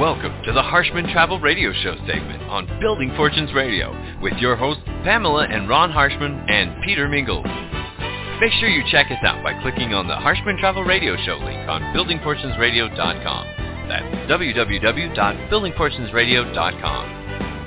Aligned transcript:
Welcome 0.00 0.32
to 0.44 0.52
the 0.52 0.62
Harshman 0.62 1.12
Travel 1.12 1.38
Radio 1.38 1.70
Show 1.70 1.94
segment 2.08 2.42
on 2.44 2.66
Building 2.80 3.12
Fortunes 3.14 3.52
Radio 3.52 3.92
with 4.22 4.32
your 4.38 4.56
hosts 4.56 4.82
Pamela 5.04 5.44
and 5.44 5.68
Ron 5.68 5.92
Harshman 5.92 6.46
and 6.48 6.82
Peter 6.82 7.08
Mingils. 7.08 7.44
Make 8.40 8.52
sure 8.54 8.70
you 8.70 8.82
check 8.90 9.10
us 9.10 9.18
out 9.22 9.44
by 9.44 9.52
clicking 9.60 9.92
on 9.92 10.08
the 10.08 10.16
Harshman 10.16 10.58
Travel 10.58 10.82
Radio 10.82 11.14
Show 11.26 11.36
link 11.44 11.68
on 11.68 11.82
buildingfortunesradio.com. 11.92 13.44
That's 13.92 14.30
www.buildingfortunesradio.com. 14.32 17.04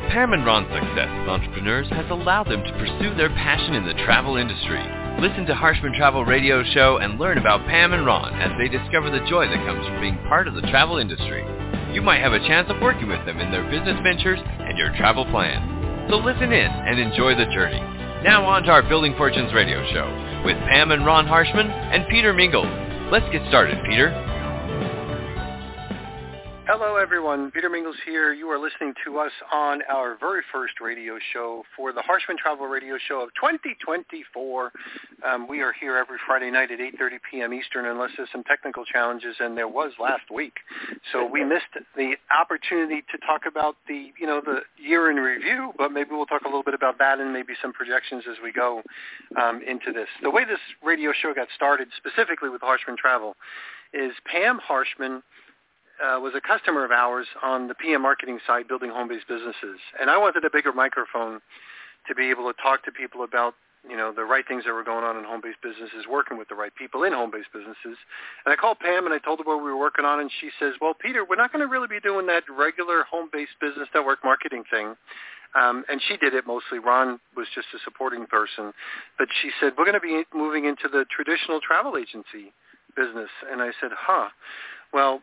Pam 0.10 0.34
and 0.34 0.44
Ron's 0.46 0.68
success 0.74 1.08
as 1.08 1.30
entrepreneurs 1.30 1.88
has 1.90 2.10
allowed 2.10 2.50
them 2.50 2.64
to 2.64 2.72
pursue 2.80 3.14
their 3.14 3.30
passion 3.30 3.76
in 3.76 3.86
the 3.86 3.94
travel 4.04 4.38
industry. 4.38 4.82
Listen 5.22 5.46
to 5.46 5.54
Harshman 5.54 5.94
Travel 5.96 6.26
Radio 6.26 6.64
Show 6.74 6.98
and 6.98 7.20
learn 7.20 7.38
about 7.38 7.68
Pam 7.68 7.94
and 7.94 8.04
Ron 8.04 8.34
as 8.42 8.50
they 8.58 8.68
discover 8.68 9.12
the 9.12 9.24
joy 9.30 9.48
that 9.48 9.64
comes 9.66 9.86
from 9.86 10.02
being 10.02 10.18
part 10.28 10.48
of 10.48 10.56
the 10.56 10.62
travel 10.74 10.98
industry. 10.98 11.46
You 11.94 12.02
might 12.02 12.22
have 12.22 12.34
a 12.34 12.40
chance 12.40 12.70
of 12.70 12.82
working 12.82 13.08
with 13.08 13.26
them 13.26 13.40
in 13.40 13.52
their 13.52 13.70
business 13.70 14.00
ventures 14.04 14.40
and 14.42 14.78
your 14.78 14.96
travel 14.96 15.26
plans. 15.26 16.10
So 16.10 16.18
listen 16.18 16.52
in 16.52 16.72
and 16.72 17.00
enjoy 17.00 17.36
the 17.36 17.46
journey. 17.52 17.80
Now 18.24 18.46
on 18.46 18.64
to 18.64 18.72
our 18.72 18.82
Building 18.82 19.14
Fortunes 19.18 19.54
Radio 19.54 19.86
Show 19.94 20.08
with 20.46 20.58
Pam 20.70 20.92
and 20.92 21.06
Ron 21.06 21.28
Harshman 21.28 21.70
and 21.70 22.08
Peter 22.10 22.34
Mingle. 22.34 22.66
Let's 23.12 23.30
get 23.32 23.48
started, 23.48 23.78
Peter. 23.86 24.10
Hello, 26.68 26.96
everyone. 26.96 27.52
Peter 27.52 27.70
Mingils 27.70 27.94
here. 28.08 28.34
You 28.34 28.50
are 28.50 28.58
listening 28.58 28.96
to 29.06 29.20
us 29.20 29.32
on 29.54 29.84
our 29.84 30.18
very 30.20 30.42
first 30.52 30.82
radio 30.82 31.20
show 31.32 31.62
for 31.78 31.94
the 31.94 32.02
Harshman 32.02 32.40
Travel 32.40 32.66
Radio 32.66 32.98
Show 33.08 33.22
of 33.22 33.30
2024. 33.36 34.72
Um, 35.24 35.48
we 35.48 35.62
are 35.62 35.72
here 35.80 35.96
every 35.96 36.18
Friday 36.26 36.50
night 36.50 36.72
at 36.72 36.80
8.30 36.80 37.10
p.m. 37.30 37.54
Eastern 37.54 37.86
unless 37.86 38.10
there's 38.18 38.30
some 38.32 38.44
technical 38.46 38.84
challenges, 38.84 39.36
and 39.40 39.56
there 39.56 39.68
was 39.68 39.92
last 40.02 40.32
week. 40.34 40.56
So 41.12 41.24
we 41.24 41.44
missed 41.44 41.70
the 41.96 42.16
opportunity 42.36 43.04
to 43.12 43.18
talk 43.20 43.42
about 43.48 43.76
the, 43.88 44.10
you 44.20 44.26
know, 44.26 44.42
the 44.44 44.62
year 44.84 45.12
in 45.12 45.18
review, 45.18 45.72
but 45.78 45.92
maybe 45.92 46.10
we'll 46.14 46.26
talk 46.26 46.46
a 46.46 46.48
little 46.48 46.64
bit 46.64 46.74
about 46.74 46.98
that 46.98 47.20
and 47.20 47.32
maybe 47.32 47.54
some 47.62 47.74
projections 47.74 48.24
as 48.28 48.38
we 48.44 48.52
go 48.52 48.82
um, 49.40 49.62
into 49.62 49.94
this. 49.94 50.08
The 50.24 50.32
way 50.32 50.46
this 50.46 50.60
radio 50.84 51.12
show 51.14 51.32
got 51.32 51.48
started, 51.56 51.90
specifically 51.96 52.50
with 52.50 52.62
Harshman 52.62 52.98
Travel, 52.98 53.36
is 53.94 54.14
Pam 54.26 54.60
Harshman– 54.68 55.22
uh, 56.04 56.20
was 56.20 56.34
a 56.36 56.42
customer 56.42 56.84
of 56.84 56.92
ours 56.92 57.28
on 57.44 57.68
the 57.68 57.76
PM 57.76 58.02
marketing 58.02 58.40
side, 58.46 58.68
building 58.68 58.90
home-based 58.90 59.28
businesses, 59.28 59.80
and 60.00 60.10
I 60.10 60.18
wanted 60.18 60.44
a 60.46 60.50
bigger 60.50 60.74
microphone 60.74 61.40
to 62.08 62.16
be 62.16 62.30
able 62.30 62.52
to 62.52 62.62
talk 62.62 62.84
to 62.86 62.92
people 62.92 63.24
about 63.24 63.56
you 63.88 63.96
know 63.96 64.12
the 64.12 64.24
right 64.24 64.46
things 64.48 64.64
that 64.66 64.74
were 64.74 64.84
going 64.84 65.04
on 65.04 65.18
in 65.18 65.24
home-based 65.24 65.62
businesses, 65.62 66.06
working 66.10 66.38
with 66.38 66.50
the 66.50 66.56
right 66.56 66.74
people 66.76 67.04
in 67.04 67.14
home-based 67.14 67.54
businesses. 67.54 67.98
And 68.46 68.52
I 68.52 68.56
called 68.56 68.80
Pam 68.80 69.06
and 69.06 69.14
I 69.14 69.20
told 69.20 69.40
her 69.40 69.46
what 69.46 69.58
we 69.58 69.70
were 69.70 69.78
working 69.78 70.06
on, 70.06 70.20
and 70.20 70.30
she 70.42 70.50
says, 70.60 70.74
"Well, 70.82 70.94
Peter, 70.94 71.24
we're 71.24 71.40
not 71.40 71.52
going 71.52 71.66
to 71.66 71.72
really 71.72 71.88
be 71.88 72.00
doing 72.00 72.26
that 72.28 72.44
regular 72.50 73.04
home-based 73.04 73.60
business 73.62 73.88
network 73.94 74.24
marketing 74.24 74.64
thing." 74.70 74.96
Um, 75.56 75.86
and 75.88 76.02
she 76.06 76.18
did 76.18 76.34
it 76.34 76.46
mostly. 76.46 76.80
Ron 76.80 77.20
was 77.38 77.48
just 77.56 77.68
a 77.74 77.80
supporting 77.86 78.26
person, 78.26 78.74
but 79.18 79.30
she 79.42 79.52
said 79.60 79.74
we're 79.78 79.86
going 79.86 80.00
to 80.00 80.04
be 80.04 80.24
moving 80.34 80.66
into 80.66 80.90
the 80.92 81.06
traditional 81.10 81.62
travel 81.62 81.96
agency 81.96 82.52
business. 82.96 83.30
And 83.52 83.62
I 83.62 83.72
said, 83.80 83.92
"Huh." 83.96 84.30
Well, 84.94 85.22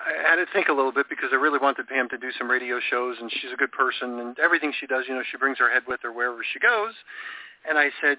I 0.00 0.28
had 0.28 0.36
to 0.36 0.46
think 0.52 0.68
a 0.68 0.72
little 0.72 0.92
bit 0.92 1.06
because 1.08 1.28
I 1.32 1.36
really 1.36 1.58
wanted 1.60 1.88
Pam 1.88 2.08
to 2.08 2.18
do 2.18 2.30
some 2.38 2.50
radio 2.50 2.80
shows, 2.80 3.16
and 3.20 3.30
she's 3.30 3.52
a 3.52 3.56
good 3.56 3.72
person, 3.72 4.18
and 4.18 4.38
everything 4.38 4.72
she 4.78 4.86
does, 4.86 5.04
you 5.08 5.14
know, 5.14 5.22
she 5.30 5.36
brings 5.36 5.58
her 5.58 5.70
head 5.70 5.82
with 5.86 6.00
her 6.02 6.12
wherever 6.12 6.40
she 6.52 6.58
goes. 6.58 6.94
And 7.68 7.78
I 7.78 7.90
said, 8.00 8.18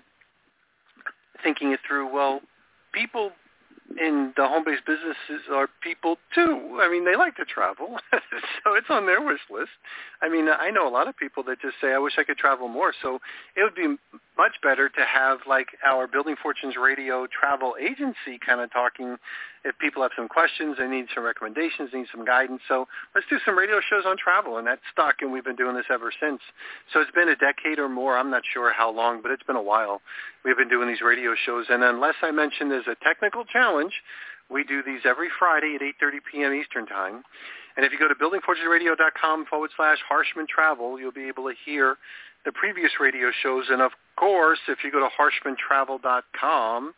thinking 1.44 1.72
it 1.72 1.80
through, 1.88 2.14
well, 2.14 2.42
people 2.94 3.32
in 4.00 4.34
the 4.38 4.48
home-based 4.48 4.86
businesses 4.86 5.48
are 5.52 5.68
people 5.82 6.18
too. 6.34 6.80
I 6.82 6.90
mean, 6.90 7.06
they 7.06 7.16
like 7.16 7.36
to 7.38 7.46
travel, 7.46 7.98
so 8.64 8.76
it's 8.76 8.88
on 8.90 9.06
their 9.06 9.22
wish 9.22 9.42
list. 9.50 9.72
I 10.22 10.30
mean, 10.30 10.48
I 10.48 10.70
know 10.70 10.88
a 10.88 10.94
lot 10.94 11.08
of 11.08 11.18
people 11.18 11.44
that 11.44 11.60
just 11.62 11.76
say, 11.82 11.94
"I 11.94 11.98
wish 11.98 12.14
I 12.18 12.23
could 12.23 12.38
travel 12.38 12.67
more." 12.67 12.94
So 13.02 13.20
it 13.55 13.64
would 13.64 13.76
be 13.76 13.98
much 14.38 14.55
better 14.64 14.89
to 14.89 15.05
have 15.05 15.39
like 15.48 15.67
our 15.86 16.08
Building 16.08 16.36
Fortunes 16.42 16.76
Radio 16.78 17.28
travel 17.28 17.76
agency 17.80 18.39
kind 18.45 18.61
of 18.61 18.72
talking. 18.72 19.17
If 19.64 19.77
people 19.77 20.02
have 20.02 20.11
some 20.16 20.27
questions, 20.27 20.77
they 20.80 20.88
need 20.88 21.05
some 21.14 21.23
recommendations, 21.23 21.92
need 21.94 22.08
some 22.11 22.26
guidance. 22.26 22.61
So 22.67 22.88
let's 23.14 23.27
do 23.30 23.38
some 23.45 23.58
radio 23.58 23.80
shows 23.80 24.04
on 24.08 24.17
travel, 24.17 24.58
and 24.58 24.66
that's 24.66 24.82
stuck, 24.92 25.22
and 25.22 25.32
we've 25.32 25.44
been 25.44 25.55
doing 25.55 25.76
this 25.76 25.86
ever 25.92 26.11
since. 26.20 26.42
So 26.92 26.99
it's 26.99 27.11
been 27.11 27.30
a 27.30 27.36
decade 27.36 27.77
or 27.77 27.88
more. 27.88 28.17
I'm 28.17 28.32
not 28.32 28.42
sure 28.54 28.73
how 28.73 28.92
long, 28.92 29.22
but 29.22 29.32
it's 29.32 29.44
been 29.44 29.55
a 29.55 29.61
while. 29.61 30.02
We've 30.44 30.58
been 30.58 30.70
doing 30.70 30.88
these 30.88 31.02
radio 31.02 31.36
shows, 31.45 31.67
and 31.70 31.83
unless 31.83 32.16
I 32.23 32.32
mention 32.32 32.70
there's 32.70 32.88
a 32.88 32.98
technical 33.04 33.45
challenge, 33.45 33.94
we 34.49 34.64
do 34.64 34.82
these 34.83 35.02
every 35.05 35.30
Friday 35.38 35.76
at 35.76 35.82
8.30 35.82 36.11
p.m. 36.32 36.54
Eastern 36.54 36.86
Time. 36.86 37.23
And 37.78 37.86
if 37.86 37.92
you 37.92 37.99
go 37.99 38.08
to 38.08 38.16
buildingfortunesradio.com 38.16 39.45
forward 39.45 39.70
slash 39.78 39.99
Harshman 40.10 40.48
Travel, 40.48 40.99
you'll 40.99 41.11
be 41.11 41.28
able 41.28 41.43
to 41.45 41.54
hear 41.66 41.98
the 42.45 42.52
previous 42.52 42.92
radio 42.99 43.32
shows. 43.43 43.66
And 43.70 43.82
of 43.82 43.92
course, 44.17 44.60
if 44.67 44.80
you 44.83 44.92
go 44.92 44.99
to 44.99 45.10
harshmantravel.com, 45.16 46.93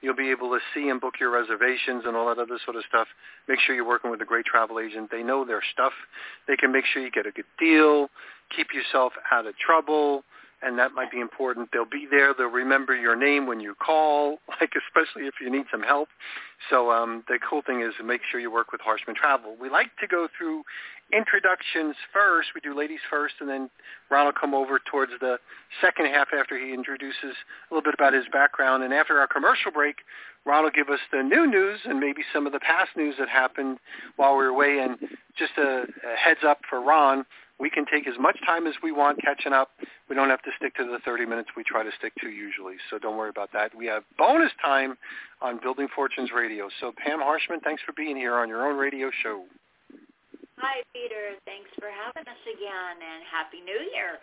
you'll 0.00 0.16
be 0.16 0.30
able 0.30 0.50
to 0.50 0.58
see 0.74 0.88
and 0.88 1.00
book 1.00 1.14
your 1.20 1.30
reservations 1.30 2.04
and 2.06 2.16
all 2.16 2.28
that 2.28 2.38
other 2.38 2.58
sort 2.64 2.76
of 2.76 2.84
stuff. 2.88 3.08
Make 3.48 3.58
sure 3.60 3.74
you're 3.74 3.86
working 3.86 4.10
with 4.10 4.20
a 4.20 4.24
great 4.24 4.46
travel 4.46 4.78
agent. 4.78 5.10
They 5.10 5.22
know 5.22 5.44
their 5.44 5.62
stuff. 5.72 5.92
They 6.46 6.56
can 6.56 6.72
make 6.72 6.84
sure 6.84 7.02
you 7.02 7.10
get 7.10 7.26
a 7.26 7.30
good 7.32 7.50
deal, 7.58 8.08
keep 8.54 8.68
yourself 8.72 9.12
out 9.32 9.46
of 9.46 9.54
trouble, 9.58 10.24
and 10.62 10.78
that 10.78 10.92
might 10.92 11.10
be 11.10 11.20
important. 11.20 11.70
They'll 11.72 11.84
be 11.84 12.06
there. 12.10 12.34
They'll 12.36 12.48
remember 12.48 12.96
your 12.96 13.16
name 13.16 13.46
when 13.46 13.60
you 13.60 13.74
call, 13.74 14.38
like 14.60 14.72
especially 14.76 15.26
if 15.26 15.34
you 15.40 15.50
need 15.50 15.66
some 15.70 15.82
help. 15.82 16.08
So 16.70 16.90
um, 16.90 17.22
the 17.28 17.38
cool 17.48 17.62
thing 17.62 17.80
is 17.82 17.94
make 18.04 18.20
sure 18.30 18.40
you 18.40 18.50
work 18.50 18.72
with 18.72 18.80
Harshman 18.80 19.14
Travel. 19.14 19.56
We 19.60 19.70
like 19.70 19.90
to 20.00 20.06
go 20.06 20.26
through 20.36 20.64
introductions 21.12 21.94
first. 22.12 22.48
We 22.54 22.60
do 22.60 22.76
ladies 22.76 23.00
first, 23.08 23.34
and 23.40 23.48
then 23.48 23.70
Ron 24.10 24.26
will 24.26 24.32
come 24.32 24.54
over 24.54 24.78
towards 24.78 25.12
the 25.20 25.38
second 25.80 26.06
half 26.06 26.28
after 26.36 26.58
he 26.58 26.74
introduces 26.74 27.34
a 27.70 27.74
little 27.74 27.82
bit 27.82 27.94
about 27.94 28.12
his 28.12 28.24
background. 28.32 28.82
And 28.82 28.92
after 28.92 29.18
our 29.18 29.26
commercial 29.26 29.70
break, 29.70 29.96
Ron 30.44 30.64
will 30.64 30.70
give 30.70 30.88
us 30.88 31.00
the 31.12 31.22
new 31.22 31.46
news 31.46 31.80
and 31.84 32.00
maybe 32.00 32.22
some 32.32 32.46
of 32.46 32.52
the 32.52 32.60
past 32.60 32.90
news 32.96 33.14
that 33.18 33.28
happened 33.28 33.78
while 34.16 34.32
we 34.32 34.44
were 34.44 34.48
away. 34.48 34.78
And 34.80 34.98
just 35.38 35.52
a, 35.58 35.84
a 35.84 36.16
heads 36.16 36.40
up 36.46 36.60
for 36.68 36.80
Ron, 36.80 37.24
we 37.58 37.70
can 37.70 37.84
take 37.90 38.06
as 38.06 38.14
much 38.18 38.38
time 38.46 38.66
as 38.66 38.74
we 38.82 38.92
want 38.92 39.20
catching 39.20 39.52
up. 39.52 39.70
We 40.08 40.14
don't 40.14 40.30
have 40.30 40.42
to 40.42 40.50
stick 40.56 40.74
to 40.76 40.84
the 40.84 40.98
30 41.04 41.26
minutes 41.26 41.50
we 41.56 41.64
try 41.64 41.82
to 41.82 41.90
stick 41.98 42.12
to 42.22 42.30
usually, 42.30 42.76
so 42.88 42.98
don't 42.98 43.16
worry 43.16 43.30
about 43.30 43.50
that. 43.52 43.74
We 43.74 43.86
have 43.86 44.04
bonus 44.16 44.52
time 44.62 44.94
on 45.42 45.58
Building 45.60 45.88
Fortunes 45.94 46.30
Radio. 46.34 46.68
So 46.80 46.92
Pam 47.04 47.18
Harshman, 47.18 47.60
thanks 47.62 47.82
for 47.82 47.92
being 47.92 48.16
here 48.16 48.34
on 48.36 48.48
your 48.48 48.66
own 48.68 48.78
radio 48.78 49.10
show. 49.22 49.44
Hi, 50.58 50.82
Peter. 50.90 51.38
Thanks 51.46 51.70
for 51.78 51.86
having 51.86 52.26
us 52.26 52.42
again, 52.46 52.94
and 52.98 53.22
Happy 53.30 53.62
New 53.62 53.78
Year. 53.94 54.18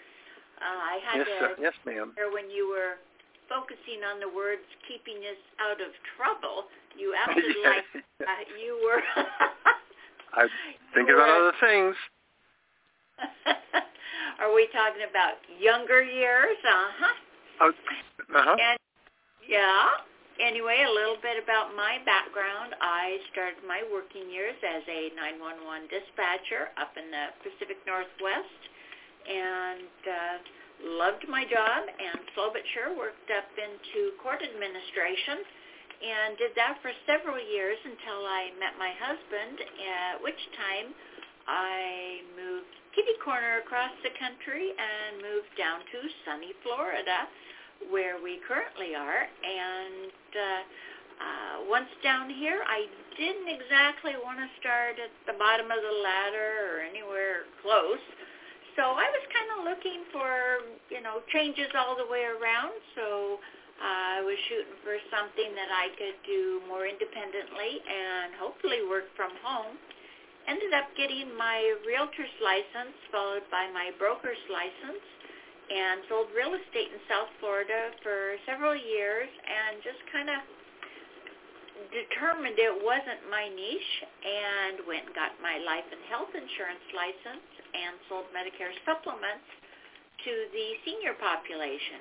Uh, 0.59 0.67
I 0.67 0.95
had 1.03 1.17
yes, 1.23 1.27
to 1.27 1.35
sir. 1.39 1.51
yes, 1.59 1.75
ma'am. 1.87 2.11
when 2.31 2.51
you 2.51 2.67
were 2.67 2.99
focusing 3.47 4.03
on 4.03 4.19
the 4.19 4.27
words 4.27 4.63
"keeping 4.87 5.23
us 5.27 5.39
out 5.63 5.79
of 5.79 5.91
trouble." 6.15 6.67
You 6.95 7.15
acted 7.23 7.55
like 7.63 7.87
uh, 8.23 8.43
you 8.59 8.79
were. 8.83 8.99
I 10.35 10.47
think 10.95 11.07
about 11.07 11.27
other 11.27 11.55
things. 11.59 11.95
Are 14.39 14.53
we 14.53 14.67
talking 14.73 15.07
about 15.09 15.39
younger 15.59 16.03
years? 16.03 16.57
Uh-huh. 16.63 17.15
Oh, 17.61 17.71
uh-huh. 17.71 18.55
And, 18.59 18.79
yeah. 19.47 20.03
Anyway, 20.35 20.83
a 20.83 20.91
little 20.91 21.15
bit 21.23 21.39
about 21.39 21.71
my 21.79 22.03
background. 22.03 22.75
I 22.83 23.23
started 23.31 23.63
my 23.63 23.87
working 23.87 24.27
years 24.27 24.59
as 24.59 24.83
a 24.91 25.15
911 25.15 25.87
dispatcher 25.87 26.75
up 26.75 26.91
in 26.99 27.07
the 27.07 27.31
Pacific 27.39 27.79
Northwest 27.87 28.61
and 29.23 29.87
uh, 30.03 30.35
loved 30.99 31.23
my 31.31 31.47
job 31.47 31.87
and 31.87 32.19
slow 32.35 32.51
but 32.51 32.67
sure 32.75 32.91
worked 32.91 33.31
up 33.31 33.47
into 33.55 34.11
court 34.19 34.43
administration 34.43 35.39
and 36.03 36.35
did 36.35 36.51
that 36.59 36.77
for 36.83 36.91
several 37.07 37.39
years 37.39 37.79
until 37.87 38.27
I 38.27 38.51
met 38.59 38.75
my 38.75 38.91
husband, 38.99 39.55
at 39.63 40.19
which 40.19 40.41
time 40.59 40.91
I 41.47 42.19
moved 42.35 42.75
kitty 42.95 43.19
corner 43.19 43.59
across 43.59 43.91
the 44.01 44.15
country 44.15 44.71
and 44.71 45.19
moved 45.19 45.51
down 45.59 45.83
to 45.91 45.97
sunny 46.23 46.55
Florida, 46.63 47.27
where 47.91 48.23
we 48.23 48.39
currently 48.47 48.95
are. 48.95 49.27
And 49.27 50.09
uh, 50.31 50.61
uh, 51.19 51.55
once 51.67 51.91
down 51.99 52.31
here, 52.31 52.63
I 52.63 52.87
didn't 53.19 53.51
exactly 53.51 54.15
want 54.23 54.39
to 54.39 54.47
start 54.63 54.95
at 54.95 55.11
the 55.27 55.35
bottom 55.35 55.67
of 55.67 55.79
the 55.83 55.95
ladder 55.99 56.51
or 56.71 56.75
anywhere 56.87 57.45
close. 57.59 58.01
So 58.79 58.95
I 58.95 59.07
was 59.07 59.23
kind 59.31 59.49
of 59.55 59.59
looking 59.67 60.03
for, 60.11 60.31
you 60.91 60.99
know, 60.99 61.23
changes 61.31 61.71
all 61.75 61.95
the 61.95 62.07
way 62.07 62.27
around. 62.27 62.75
So 62.95 63.39
uh, 63.79 64.19
I 64.19 64.23
was 64.23 64.35
shooting 64.47 64.75
for 64.83 64.99
something 65.11 65.51
that 65.55 65.71
I 65.71 65.91
could 65.95 66.19
do 66.27 66.63
more 66.67 66.87
independently 66.87 67.79
and 67.83 68.35
hopefully 68.35 68.83
work 68.87 69.07
from 69.15 69.31
home 69.43 69.79
ended 70.47 70.73
up 70.73 70.89
getting 70.97 71.33
my 71.37 71.59
realtor's 71.85 72.31
license 72.41 72.95
followed 73.09 73.45
by 73.49 73.69
my 73.73 73.91
broker's 73.97 74.41
license 74.49 75.05
and 75.65 76.05
sold 76.05 76.29
real 76.37 76.53
estate 76.53 76.93
in 76.93 77.01
South 77.09 77.29
Florida 77.41 77.89
for 78.05 78.37
several 78.45 78.77
years 78.77 79.29
and 79.29 79.81
just 79.81 79.97
kind 80.13 80.29
of 80.29 80.39
determined 81.91 82.55
it 82.55 82.71
wasn't 82.85 83.19
my 83.27 83.49
niche 83.51 83.95
and 84.23 84.85
went 84.87 85.09
and 85.09 85.13
got 85.17 85.35
my 85.41 85.59
life 85.65 85.85
and 85.89 86.01
health 86.07 86.31
insurance 86.31 86.85
license 86.93 87.49
and 87.73 87.93
sold 88.07 88.29
Medicare 88.31 88.71
supplements 88.87 89.49
to 90.23 90.31
the 90.53 90.67
senior 90.87 91.17
population. 91.19 91.99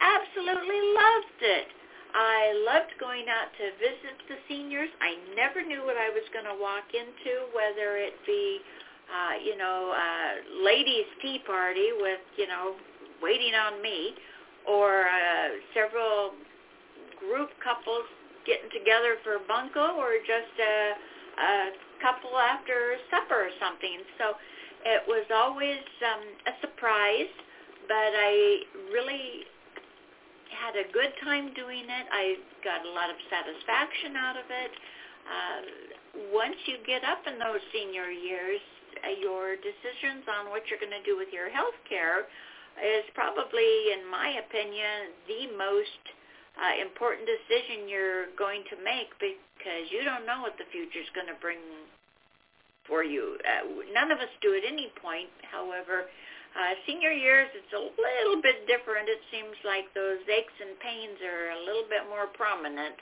Absolutely 0.00 0.82
loved 0.96 1.40
it. 1.42 1.68
I 2.14 2.54
loved 2.62 2.94
going 3.00 3.26
out 3.26 3.50
to 3.58 3.74
visit 3.82 4.14
the 4.30 4.38
seniors. 4.46 4.88
I 5.02 5.18
never 5.34 5.66
knew 5.66 5.82
what 5.82 5.98
I 5.98 6.14
was 6.14 6.22
going 6.32 6.46
to 6.46 6.54
walk 6.54 6.86
into, 6.94 7.50
whether 7.50 7.98
it 7.98 8.14
be, 8.24 8.62
uh, 9.10 9.34
you 9.42 9.58
know, 9.58 9.90
a 9.90 10.64
ladies' 10.64 11.10
tea 11.20 11.42
party 11.44 11.90
with, 11.98 12.22
you 12.38 12.46
know, 12.46 12.78
waiting 13.20 13.54
on 13.54 13.82
me, 13.82 14.14
or 14.62 15.10
uh, 15.10 15.58
several 15.74 16.38
group 17.18 17.50
couples 17.58 18.06
getting 18.46 18.70
together 18.70 19.18
for 19.24 19.42
bunko, 19.48 19.98
or 19.98 20.14
just 20.22 20.54
a, 20.62 20.94
a 21.42 21.52
couple 22.00 22.38
after 22.38 22.94
supper 23.10 23.50
or 23.50 23.52
something. 23.58 24.06
So 24.22 24.38
it 24.86 25.02
was 25.08 25.26
always 25.34 25.82
um, 25.98 26.22
a 26.46 26.54
surprise, 26.60 27.32
but 27.88 28.12
I 28.14 28.62
really 28.92 29.50
had 30.56 30.78
a 30.78 30.86
good 30.92 31.12
time 31.22 31.52
doing 31.54 31.84
it. 31.84 32.06
I 32.10 32.38
got 32.62 32.86
a 32.86 32.92
lot 32.92 33.10
of 33.10 33.18
satisfaction 33.28 34.16
out 34.16 34.38
of 34.38 34.46
it. 34.48 34.72
Uh, 35.24 35.60
once 36.32 36.56
you 36.66 36.78
get 36.86 37.02
up 37.02 37.24
in 37.26 37.38
those 37.40 37.62
senior 37.72 38.10
years, 38.12 38.60
uh, 39.02 39.14
your 39.18 39.56
decisions 39.58 40.24
on 40.28 40.50
what 40.54 40.68
you're 40.70 40.80
going 40.80 40.94
to 40.94 41.02
do 41.02 41.16
with 41.16 41.32
your 41.32 41.50
health 41.50 41.76
care 41.88 42.28
is 42.78 43.06
probably, 43.14 43.94
in 43.94 44.06
my 44.10 44.38
opinion, 44.42 45.14
the 45.26 45.50
most 45.54 46.02
uh, 46.58 46.74
important 46.78 47.26
decision 47.26 47.90
you're 47.90 48.30
going 48.38 48.62
to 48.70 48.76
make 48.82 49.10
because 49.18 49.86
you 49.90 50.06
don't 50.06 50.26
know 50.26 50.42
what 50.42 50.54
the 50.58 50.66
future 50.70 51.02
is 51.02 51.10
going 51.14 51.26
to 51.30 51.38
bring 51.42 51.58
for 52.86 53.02
you. 53.02 53.38
Uh, 53.42 53.64
none 53.92 54.12
of 54.12 54.18
us 54.18 54.30
do 54.42 54.54
at 54.54 54.62
any 54.66 54.92
point. 55.00 55.30
However, 55.48 56.06
uh, 56.54 56.78
senior 56.86 57.10
years, 57.10 57.50
it's 57.50 57.74
a 57.74 57.82
little 57.82 58.38
bit 58.38 58.66
different. 58.70 59.10
It 59.10 59.18
seems 59.34 59.58
like 59.66 59.90
those 59.90 60.22
aches 60.30 60.54
and 60.62 60.78
pains 60.78 61.18
are 61.26 61.50
a 61.58 61.60
little 61.66 61.86
bit 61.90 62.06
more 62.06 62.30
prominent. 62.30 62.94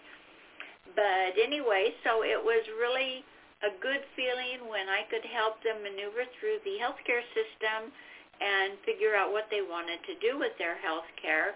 But 0.96 1.37
anyway, 1.37 1.93
so 2.00 2.25
it 2.25 2.40
was 2.40 2.64
really 2.81 3.20
a 3.60 3.70
good 3.78 4.02
feeling 4.16 4.66
when 4.66 4.88
I 4.88 5.04
could 5.12 5.22
help 5.28 5.60
them 5.62 5.84
maneuver 5.84 6.25
through 6.40 6.64
the 6.64 6.81
healthcare 6.81 7.22
system 7.37 7.93
and 8.40 8.81
figure 8.88 9.14
out 9.14 9.31
what 9.31 9.46
they 9.52 9.62
wanted 9.62 10.00
to 10.08 10.19
do 10.19 10.40
with 10.40 10.56
their 10.56 10.81
health 10.81 11.06
care. 11.20 11.55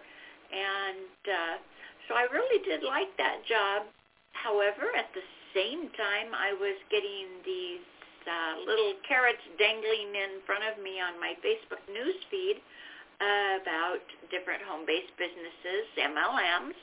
And 0.53 1.11
uh, 1.27 1.55
so 2.07 2.15
I 2.15 2.29
really 2.31 2.63
did 2.63 2.85
like 2.85 3.11
that 3.19 3.43
job. 3.49 3.89
However, 4.37 4.93
at 4.95 5.11
the 5.17 5.25
same 5.57 5.91
time, 5.97 6.37
I 6.37 6.53
was 6.61 6.77
getting 6.93 7.41
these 7.43 7.83
uh, 8.27 8.61
little 8.67 8.95
carrots 9.07 9.43
dangling 9.59 10.13
in 10.15 10.43
front 10.45 10.63
of 10.67 10.83
me 10.83 11.01
on 11.01 11.19
my 11.19 11.35
Facebook 11.41 11.83
news 11.89 12.19
feed 12.31 12.61
about 13.17 14.03
different 14.29 14.61
home-based 14.63 15.15
businesses, 15.17 15.89
MLMs. 15.97 16.77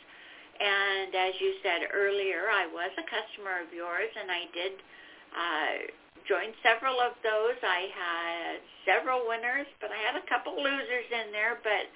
And 0.59 1.11
as 1.13 1.33
you 1.41 1.59
said 1.61 1.89
earlier, 1.93 2.49
I 2.49 2.65
was 2.69 2.89
a 2.97 3.05
customer 3.05 3.61
of 3.61 3.73
yours, 3.73 4.09
and 4.15 4.29
I 4.29 4.43
did 4.53 4.73
uh, 5.33 5.75
join 6.29 6.53
several 6.61 7.01
of 7.01 7.17
those. 7.25 7.57
I 7.61 7.89
had 7.89 8.55
several 8.85 9.25
winners, 9.27 9.67
but 9.81 9.89
I 9.89 9.99
had 9.99 10.15
a 10.15 10.25
couple 10.29 10.55
losers 10.57 11.09
in 11.09 11.33
there. 11.33 11.57
But 11.61 11.89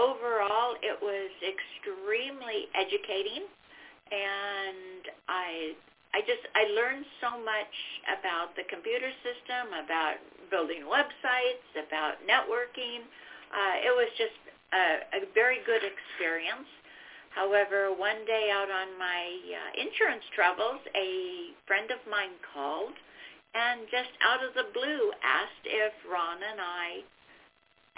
overall, 0.00 0.76
it 0.80 0.96
was 1.00 1.30
extremely 1.44 2.72
educating, 2.72 3.44
and 4.10 5.02
I 5.28 5.76
I 6.12 6.20
just 6.26 6.42
I 6.54 6.66
learned 6.74 7.06
so 7.22 7.38
much 7.38 7.74
about 8.18 8.56
the 8.58 8.66
computer 8.66 9.10
system, 9.22 9.70
about 9.78 10.18
building 10.50 10.82
websites, 10.86 11.66
about 11.78 12.18
networking. 12.26 13.06
Uh, 13.50 13.76
it 13.86 13.94
was 13.94 14.10
just 14.18 14.38
a, 14.74 15.22
a 15.22 15.30
very 15.34 15.62
good 15.66 15.82
experience. 15.86 16.66
However, 17.30 17.94
one 17.94 18.26
day 18.26 18.50
out 18.50 18.70
on 18.70 18.98
my 18.98 19.22
uh, 19.54 19.70
insurance 19.78 20.26
travels, 20.34 20.82
a 20.98 21.54
friend 21.66 21.86
of 21.94 22.02
mine 22.10 22.34
called 22.42 22.98
and 23.54 23.86
just 23.90 24.10
out 24.22 24.42
of 24.42 24.54
the 24.54 24.70
blue 24.74 25.10
asked 25.22 25.66
if 25.66 25.94
Ron 26.06 26.38
and 26.38 26.60
I 26.62 27.02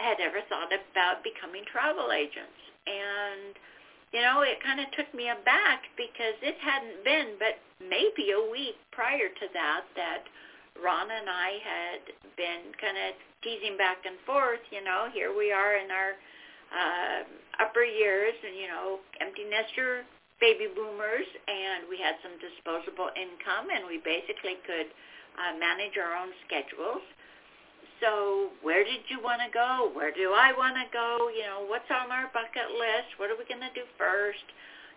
had 0.00 0.20
ever 0.20 0.40
thought 0.48 0.72
about 0.72 1.20
becoming 1.20 1.64
travel 1.68 2.12
agents. 2.12 2.60
And 2.88 3.52
you 4.12 4.20
know, 4.20 4.44
it 4.44 4.60
kind 4.62 4.80
of 4.80 4.92
took 4.92 5.08
me 5.16 5.32
aback 5.32 5.88
because 5.96 6.36
it 6.44 6.56
hadn't 6.60 7.00
been 7.04 7.40
but 7.40 7.56
maybe 7.80 8.36
a 8.36 8.42
week 8.52 8.76
prior 8.92 9.28
to 9.28 9.46
that 9.56 9.84
that 9.96 10.22
Ron 10.76 11.08
and 11.10 11.28
I 11.28 11.50
had 11.60 12.02
been 12.36 12.72
kind 12.80 12.96
of 12.96 13.16
teasing 13.44 13.76
back 13.76 14.04
and 14.04 14.16
forth, 14.24 14.62
you 14.70 14.84
know, 14.84 15.08
here 15.12 15.34
we 15.36 15.52
are 15.52 15.76
in 15.76 15.90
our 15.90 16.12
uh, 16.72 17.20
upper 17.60 17.84
years 17.84 18.32
and, 18.40 18.56
you 18.56 18.68
know, 18.68 19.00
empty 19.20 19.44
nester 19.44 20.04
baby 20.40 20.66
boomers 20.72 21.28
and 21.46 21.86
we 21.86 22.00
had 22.00 22.18
some 22.18 22.34
disposable 22.42 23.12
income 23.14 23.70
and 23.70 23.86
we 23.86 24.02
basically 24.02 24.58
could 24.66 24.90
uh, 25.38 25.54
manage 25.54 25.94
our 26.00 26.18
own 26.18 26.34
schedules 26.44 27.04
so 28.02 28.50
where 28.66 28.82
did 28.82 29.06
you 29.06 29.22
want 29.22 29.38
to 29.46 29.50
go? 29.54 29.94
Where 29.94 30.10
do 30.10 30.34
I 30.34 30.50
want 30.50 30.74
to 30.74 30.90
go? 30.90 31.30
You 31.30 31.46
know, 31.46 31.62
what's 31.70 31.86
on 31.86 32.10
our 32.10 32.26
bucket 32.34 32.74
list? 32.74 33.14
What 33.16 33.30
are 33.30 33.38
we 33.38 33.46
going 33.46 33.62
to 33.62 33.70
do 33.78 33.86
first? 33.94 34.42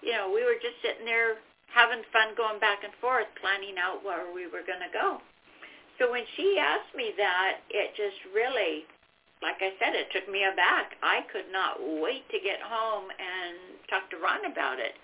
You 0.02 0.18
know, 0.18 0.34
we 0.34 0.42
were 0.42 0.58
just 0.58 0.82
sitting 0.82 1.06
there 1.06 1.38
having 1.70 2.02
fun 2.10 2.34
going 2.34 2.58
back 2.58 2.82
and 2.82 2.92
forth, 2.98 3.30
planning 3.38 3.78
out 3.78 4.02
where 4.02 4.34
we 4.34 4.50
were 4.50 4.66
going 4.66 4.82
to 4.82 4.90
go. 4.90 5.22
So 6.02 6.10
when 6.10 6.26
she 6.36 6.58
asked 6.58 6.92
me 6.98 7.14
that, 7.16 7.62
it 7.70 7.94
just 7.94 8.18
really, 8.34 8.90
like 9.46 9.62
I 9.62 9.78
said, 9.78 9.94
it 9.94 10.10
took 10.10 10.26
me 10.26 10.44
aback. 10.44 10.98
I 11.06 11.24
could 11.30 11.48
not 11.54 11.78
wait 12.02 12.26
to 12.34 12.42
get 12.42 12.60
home 12.60 13.08
and 13.14 13.80
talk 13.86 14.10
to 14.12 14.18
Ron 14.18 14.50
about 14.50 14.82
it. 14.82 14.98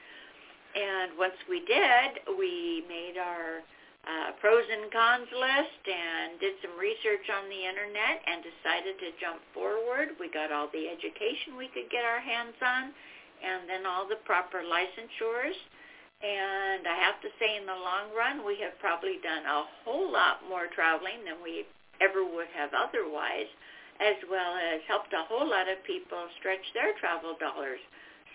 And 0.74 1.14
once 1.22 1.38
we 1.48 1.62
did, 1.70 2.26
we 2.40 2.84
made 2.90 3.16
our 3.22 3.62
uh, 4.02 4.34
pros 4.42 4.66
and 4.66 4.90
cons 4.90 5.30
list 5.30 5.82
and 5.86 6.42
did 6.42 6.58
some 6.66 6.74
research 6.74 7.30
on 7.30 7.46
the 7.50 7.62
internet 7.62 8.18
and 8.26 8.42
decided 8.42 8.98
to 8.98 9.14
jump 9.22 9.38
forward. 9.54 10.18
We 10.18 10.34
got 10.34 10.50
all 10.50 10.70
the 10.74 10.90
education 10.90 11.54
we 11.54 11.70
could 11.70 11.90
get 11.94 12.02
our 12.02 12.20
hands 12.20 12.58
on 12.62 12.94
and 13.46 13.70
then 13.70 13.86
all 13.86 14.10
the 14.10 14.22
proper 14.26 14.66
licensures. 14.66 15.58
And 16.22 16.86
I 16.86 16.98
have 17.02 17.18
to 17.26 17.30
say 17.42 17.58
in 17.58 17.66
the 17.66 17.78
long 17.78 18.14
run, 18.14 18.46
we 18.46 18.58
have 18.62 18.78
probably 18.78 19.18
done 19.22 19.46
a 19.46 19.66
whole 19.86 20.10
lot 20.10 20.46
more 20.46 20.70
traveling 20.70 21.26
than 21.26 21.42
we 21.42 21.66
ever 22.02 22.22
would 22.26 22.50
have 22.54 22.74
otherwise, 22.74 23.50
as 24.02 24.18
well 24.30 24.58
as 24.58 24.82
helped 24.86 25.14
a 25.14 25.26
whole 25.30 25.50
lot 25.50 25.70
of 25.70 25.82
people 25.86 26.26
stretch 26.38 26.66
their 26.74 26.94
travel 26.98 27.38
dollars. 27.38 27.82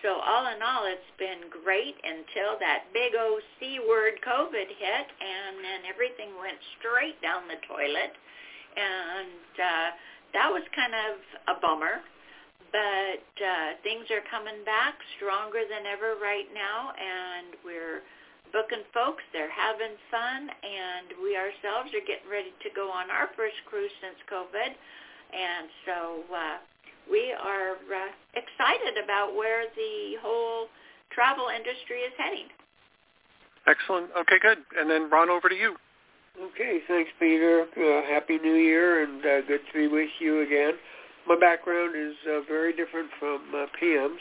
So 0.04 0.20
all 0.20 0.44
in 0.52 0.60
all, 0.60 0.84
it's 0.84 1.12
been 1.18 1.48
great 1.48 1.96
until 2.04 2.60
that 2.60 2.92
big 2.92 3.16
O 3.16 3.40
C 3.58 3.80
word 3.80 4.20
COVID 4.20 4.68
hit, 4.68 5.06
and 5.08 5.56
then 5.64 5.88
everything 5.88 6.36
went 6.36 6.60
straight 6.78 7.16
down 7.24 7.48
the 7.48 7.56
toilet, 7.64 8.12
and 8.76 9.50
uh, 9.56 9.88
that 10.36 10.48
was 10.52 10.62
kind 10.76 10.92
of 10.92 11.12
a 11.48 11.56
bummer. 11.64 12.04
But 12.70 13.24
uh, 13.40 13.80
things 13.82 14.04
are 14.12 14.22
coming 14.28 14.60
back 14.68 15.00
stronger 15.16 15.64
than 15.64 15.88
ever 15.88 16.20
right 16.20 16.46
now, 16.52 16.92
and 16.92 17.56
we're 17.64 18.04
booking 18.52 18.84
folks. 18.92 19.24
They're 19.32 19.50
having 19.50 19.96
fun, 20.12 20.40
and 20.52 21.16
we 21.24 21.40
ourselves 21.40 21.88
are 21.96 22.04
getting 22.04 22.28
ready 22.28 22.52
to 22.52 22.68
go 22.76 22.92
on 22.92 23.08
our 23.08 23.32
first 23.32 23.56
cruise 23.64 23.94
since 24.04 24.20
COVID, 24.28 24.70
and 25.32 25.66
so. 25.88 25.98
Uh, 26.30 26.58
we 27.10 27.32
are 27.32 27.72
uh, 27.72 28.10
excited 28.34 29.02
about 29.02 29.34
where 29.34 29.64
the 29.74 30.16
whole 30.22 30.66
travel 31.12 31.46
industry 31.48 32.02
is 32.04 32.12
heading. 32.18 32.48
Excellent. 33.66 34.10
Okay, 34.18 34.38
good. 34.40 34.58
And 34.78 34.90
then 34.90 35.10
Ron, 35.10 35.30
over 35.30 35.48
to 35.48 35.54
you. 35.54 35.76
Okay, 36.40 36.80
thanks, 36.86 37.10
Peter. 37.18 37.64
Uh, 37.76 38.06
Happy 38.12 38.38
New 38.38 38.54
Year, 38.54 39.02
and 39.02 39.24
uh, 39.24 39.40
good 39.48 39.60
to 39.72 39.72
be 39.72 39.88
with 39.88 40.10
you 40.20 40.42
again. 40.42 40.72
My 41.26 41.38
background 41.38 41.96
is 41.96 42.14
uh, 42.28 42.40
very 42.46 42.76
different 42.76 43.08
from 43.18 43.40
uh, 43.56 43.66
Pam's. 43.80 44.20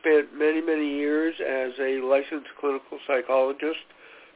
Spent 0.00 0.34
many, 0.36 0.60
many 0.60 0.88
years 0.96 1.34
as 1.40 1.72
a 1.80 2.00
licensed 2.04 2.48
clinical 2.60 2.98
psychologist, 3.06 3.86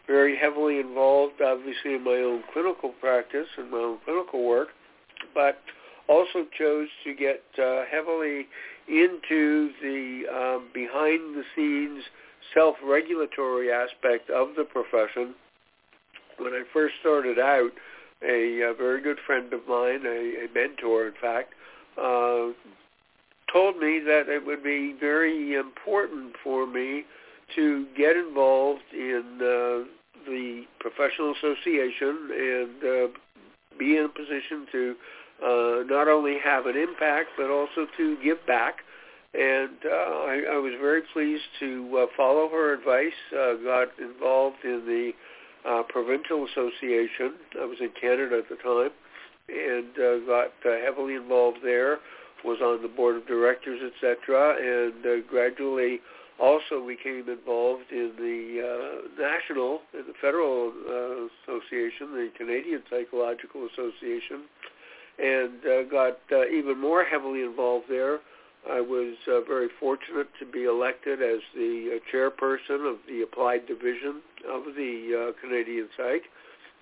very 0.07 0.37
heavily 0.37 0.81
involved, 0.81 1.41
obviously, 1.45 1.95
in 1.95 2.05
my 2.05 2.17
own 2.17 2.43
clinical 2.53 2.91
practice 3.01 3.47
and 3.59 3.71
my 3.71 3.79
own 3.79 3.99
clinical 4.05 4.47
work, 4.47 4.69
but 5.35 5.59
also 6.09 6.47
chose 6.59 6.89
to 7.05 7.15
get 7.15 7.43
uh, 7.59 7.85
heavily 7.91 8.47
into 8.89 9.71
the 9.83 10.23
um, 10.33 10.69
behind-the-scenes 10.73 12.05
self-regulatory 12.55 13.73
aspect 13.73 14.31
of 14.31 14.49
the 14.57 14.65
profession. 14.65 15.35
When 16.39 16.53
I 16.53 16.63
first 16.73 16.95
started 17.01 17.39
out, 17.39 17.71
a, 18.23 18.63
a 18.63 18.75
very 18.75 19.03
good 19.03 19.19
friend 19.27 19.53
of 19.53 19.61
mine, 19.69 20.03
a, 20.07 20.45
a 20.45 20.49
mentor 20.55 21.09
in 21.09 21.15
fact, 21.21 21.53
uh, 21.99 22.49
told 23.53 23.79
me 23.79 24.01
that 24.05 24.29
it 24.29 24.45
would 24.45 24.63
be 24.63 24.95
very 24.99 25.55
important 25.55 26.35
for 26.43 26.67
me 26.67 27.05
to 27.55 27.87
get 27.97 28.17
involved 28.17 28.83
in 28.93 29.39
uh, 29.41 29.89
the 30.27 30.65
professional 30.81 31.35
association 31.39 32.29
and 32.33 32.85
uh, 32.85 33.07
be 33.79 33.97
in 33.97 34.05
a 34.05 34.09
position 34.09 34.67
to 34.73 34.95
uh, 35.43 35.83
not 35.87 36.09
only 36.09 36.39
have 36.43 36.67
an 36.67 36.77
impact 36.77 37.31
but 37.37 37.51
also 37.51 37.87
to 37.97 38.17
give 38.23 38.45
back. 38.47 38.79
And 39.35 39.77
uh, 39.85 39.89
I, 39.93 40.43
I 40.53 40.57
was 40.57 40.73
very 40.81 41.03
pleased 41.13 41.45
to 41.61 41.99
uh, 41.99 42.07
follow 42.17 42.49
her 42.49 42.73
advice. 42.73 43.13
Uh, 43.33 43.55
got 43.63 43.89
involved 44.01 44.65
in 44.65 44.87
the 44.87 45.13
uh, 45.69 45.83
provincial 45.89 46.47
association. 46.47 47.35
I 47.61 47.67
was 47.67 47.77
in 47.81 47.91
Canada 48.01 48.39
at 48.39 48.49
the 48.49 48.57
time, 48.57 48.91
and 49.49 49.93
uh, 49.99 50.25
got 50.27 50.53
uh, 50.65 50.81
heavily 50.85 51.15
involved 51.15 51.59
there. 51.63 51.99
Was 52.45 52.61
on 52.63 52.81
the 52.81 52.89
board 52.89 53.17
of 53.17 53.27
directors, 53.27 53.81
etc., 53.83 54.55
and 54.61 55.05
uh, 55.05 55.27
gradually 55.29 56.01
also 56.39 56.87
became 56.87 57.29
involved 57.29 57.91
in 57.91 58.13
the 58.19 58.61
uh, 58.61 59.21
national, 59.21 59.81
in 59.95 60.05
the 60.07 60.13
federal 60.21 60.69
uh, 60.69 61.27
association, 61.43 62.13
the 62.13 62.29
Canadian 62.37 62.83
Psychological 62.91 63.67
Association, 63.73 64.45
and 65.19 65.53
uh, 65.65 65.83
got 65.91 66.19
uh, 66.33 66.47
even 66.47 66.79
more 66.79 67.05
heavily 67.05 67.43
involved 67.43 67.87
there. 67.89 68.21
I 68.69 68.81
was 68.81 69.15
uh, 69.29 69.43
very 69.43 69.69
fortunate 69.79 70.27
to 70.41 70.47
be 70.47 70.65
elected 70.65 71.23
as 71.23 71.39
the 71.55 71.97
uh, 71.97 71.99
chairperson 72.13 72.91
of 72.91 72.99
the 73.09 73.23
applied 73.23 73.67
division 73.67 74.21
of 74.49 74.75
the 74.75 75.33
uh, 75.33 75.41
Canadian 75.41 75.89
Psych. 75.97 76.23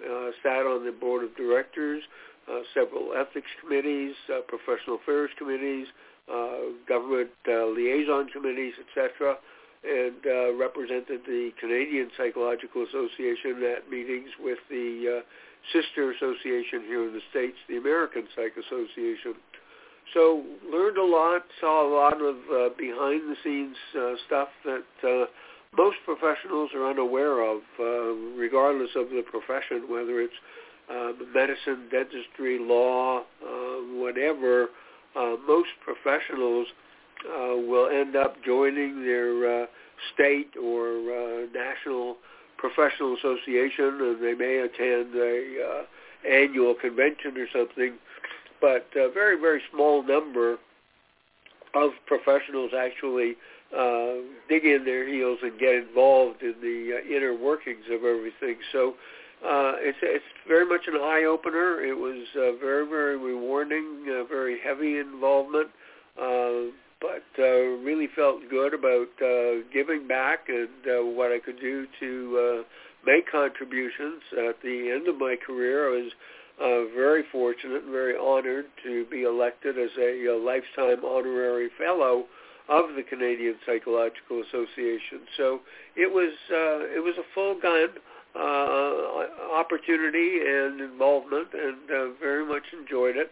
Uh, 0.00 0.30
sat 0.42 0.66
on 0.66 0.84
the 0.84 0.92
board 0.92 1.22
of 1.22 1.36
directors, 1.36 2.02
uh, 2.50 2.60
several 2.72 3.12
ethics 3.14 3.46
committees, 3.60 4.14
uh, 4.28 4.40
professional 4.48 4.96
affairs 4.96 5.30
committees, 5.38 5.86
uh, 6.32 6.72
government 6.88 7.30
uh, 7.46 7.66
liaison 7.66 8.28
committees, 8.28 8.74
etc., 8.80 9.36
and 9.84 10.16
uh, 10.26 10.54
represented 10.54 11.20
the 11.26 11.50
Canadian 11.60 12.10
Psychological 12.16 12.84
Association 12.88 13.62
at 13.64 13.90
meetings 13.90 14.30
with 14.40 14.58
the 14.70 15.20
uh, 15.20 15.22
sister 15.72 16.12
association 16.12 16.82
here 16.86 17.06
in 17.06 17.12
the 17.12 17.22
States, 17.30 17.56
the 17.68 17.76
American 17.76 18.24
Psych 18.34 18.52
Association. 18.56 19.34
So 20.12 20.44
learned 20.70 20.98
a 20.98 21.04
lot, 21.04 21.42
saw 21.60 21.86
a 21.86 21.90
lot 21.92 22.20
of 22.20 22.36
uh, 22.52 22.68
behind-the-scenes 22.76 23.76
uh, 23.98 24.12
stuff 24.26 24.48
that 24.64 24.84
uh, 25.02 25.24
most 25.76 25.96
professionals 26.04 26.70
are 26.74 26.90
unaware 26.90 27.40
of, 27.40 27.62
uh, 27.80 27.84
regardless 28.38 28.90
of 28.94 29.08
the 29.08 29.22
profession, 29.28 29.90
whether 29.90 30.20
it's 30.20 30.34
uh, 30.90 31.12
medicine, 31.34 31.88
dentistry, 31.90 32.58
law, 32.60 33.20
uh, 33.20 33.54
whatever. 33.94 34.68
Uh, 35.16 35.36
most 35.46 35.70
professionals 35.82 36.66
uh, 37.24 37.56
will 37.56 37.88
end 37.88 38.16
up 38.16 38.36
joining 38.44 39.02
their 39.02 39.62
uh, 39.62 39.66
state 40.12 40.50
or 40.62 40.98
uh, 40.98 41.46
national 41.54 42.16
professional 42.56 43.16
association, 43.16 44.00
and 44.00 44.22
they 44.22 44.34
may 44.34 44.58
attend 44.58 45.14
a 45.14 45.56
uh, 45.62 46.28
annual 46.28 46.74
convention 46.74 47.36
or 47.36 47.46
something. 47.52 47.94
But 48.60 48.86
a 48.96 49.10
very, 49.10 49.38
very 49.38 49.62
small 49.70 50.02
number 50.02 50.58
of 51.74 51.90
professionals 52.06 52.70
actually 52.76 53.36
uh, 53.76 54.22
dig 54.48 54.64
in 54.64 54.84
their 54.84 55.06
heels 55.06 55.38
and 55.42 55.58
get 55.58 55.74
involved 55.74 56.42
in 56.42 56.54
the 56.62 56.98
uh, 56.98 57.16
inner 57.16 57.36
workings 57.36 57.84
of 57.90 58.04
everything. 58.04 58.56
So 58.72 58.94
uh, 59.44 59.74
it's 59.78 59.98
it's 60.00 60.24
very 60.48 60.64
much 60.64 60.82
an 60.86 60.94
eye 60.94 61.24
opener. 61.28 61.82
It 61.82 61.96
was 61.96 62.24
uh, 62.36 62.56
very 62.64 62.86
very 62.86 63.18
rewarding, 63.18 64.06
uh, 64.08 64.24
very 64.24 64.58
heavy 64.60 64.98
involvement, 64.98 65.68
uh, 66.16 66.70
but 67.04 67.42
uh, 67.42 67.84
really 67.84 68.08
felt 68.16 68.40
good 68.48 68.72
about 68.72 69.12
uh, 69.20 69.60
giving 69.72 70.08
back 70.08 70.48
and 70.48 70.68
uh, 70.88 71.04
what 71.04 71.32
I 71.32 71.38
could 71.38 71.60
do 71.60 71.86
to 72.00 72.64
make 73.04 73.30
contributions. 73.30 74.22
At 74.48 74.56
the 74.62 74.90
end 74.90 75.08
of 75.08 75.18
my 75.18 75.36
career, 75.46 75.88
I 75.88 76.02
was 76.02 76.12
uh, 76.60 76.94
very 76.96 77.24
fortunate 77.30 77.82
and 77.82 77.92
very 77.92 78.16
honored 78.16 78.66
to 78.84 79.04
be 79.10 79.24
elected 79.24 79.78
as 79.78 79.90
a, 79.98 80.26
a 80.26 80.38
lifetime 80.38 81.04
honorary 81.04 81.68
fellow 81.76 82.24
of 82.70 82.96
the 82.96 83.02
Canadian 83.02 83.56
Psychological 83.66 84.42
Association. 84.48 85.28
So 85.36 85.60
it 85.96 86.10
was 86.10 86.32
uh, 86.50 86.96
it 86.96 87.04
was 87.04 87.14
a 87.18 87.26
full 87.34 87.60
gun 87.60 87.88
uh, 88.34 89.54
opportunity 89.54 90.40
and 90.40 90.80
involvement, 90.80 91.48
and 91.52 91.90
uh, 91.90 92.18
very 92.18 92.46
much 92.46 92.64
enjoyed 92.72 93.16
it. 93.16 93.30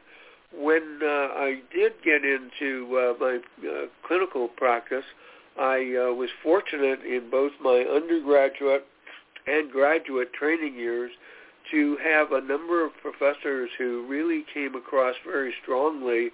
When 0.54 1.00
uh, 1.02 1.06
I 1.06 1.61
did 1.75 1.92
get 2.04 2.25
into 2.25 2.97
uh, 2.97 3.14
my 3.18 3.38
uh, 3.66 3.87
clinical 4.06 4.49
practice, 4.49 5.04
I 5.59 5.78
uh, 5.78 6.14
was 6.14 6.30
fortunate 6.42 7.00
in 7.00 7.30
both 7.30 7.52
my 7.61 7.85
undergraduate 7.90 8.87
and 9.47 9.71
graduate 9.71 10.32
training 10.32 10.75
years 10.75 11.11
to 11.71 11.97
have 12.02 12.32
a 12.32 12.40
number 12.40 12.85
of 12.85 12.92
professors 13.00 13.71
who 13.78 14.06
really 14.09 14.44
came 14.52 14.75
across 14.75 15.14
very 15.25 15.54
strongly 15.62 16.30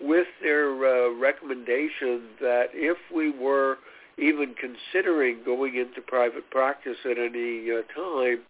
with 0.00 0.26
their 0.42 0.72
uh, 0.72 1.10
recommendation 1.14 2.22
that 2.40 2.68
if 2.72 2.96
we 3.14 3.30
were 3.30 3.78
even 4.18 4.54
considering 4.54 5.38
going 5.44 5.76
into 5.76 6.00
private 6.00 6.48
practice 6.50 6.96
at 7.04 7.18
any 7.18 7.70
uh, 7.70 7.82
time, 7.94 8.40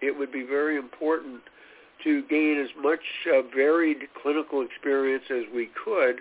it 0.00 0.16
would 0.16 0.32
be 0.32 0.42
very 0.42 0.76
important 0.76 1.40
to 2.04 2.22
gain 2.28 2.60
as 2.62 2.70
much 2.82 3.00
uh, 3.32 3.42
varied 3.54 3.98
clinical 4.20 4.62
experience 4.62 5.24
as 5.30 5.44
we 5.54 5.70
could 5.84 6.16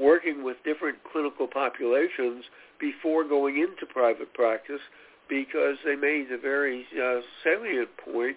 working 0.00 0.44
with 0.44 0.56
different 0.64 0.96
clinical 1.12 1.46
populations 1.46 2.44
before 2.80 3.24
going 3.24 3.58
into 3.58 3.84
private 3.92 4.32
practice 4.32 4.80
because 5.28 5.76
they 5.84 5.94
made 5.94 6.30
a 6.32 6.38
very 6.38 6.86
uh, 6.94 7.20
salient 7.44 7.90
point 7.98 8.36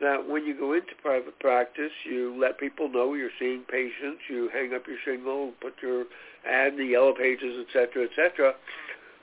that 0.00 0.28
when 0.28 0.44
you 0.44 0.56
go 0.56 0.74
into 0.74 0.92
private 1.02 1.36
practice, 1.40 1.90
you 2.04 2.36
let 2.38 2.60
people 2.60 2.88
know 2.88 3.14
you're 3.14 3.30
seeing 3.38 3.62
patients, 3.62 4.20
you 4.28 4.48
hang 4.52 4.72
up 4.74 4.82
your 4.86 4.98
shingle, 5.04 5.52
put 5.60 5.74
your 5.82 6.04
ad 6.48 6.74
in 6.74 6.78
the 6.78 6.84
yellow 6.84 7.14
pages, 7.14 7.56
et 7.58 7.66
cetera, 7.72 8.04
et 8.04 8.10
cetera 8.14 8.54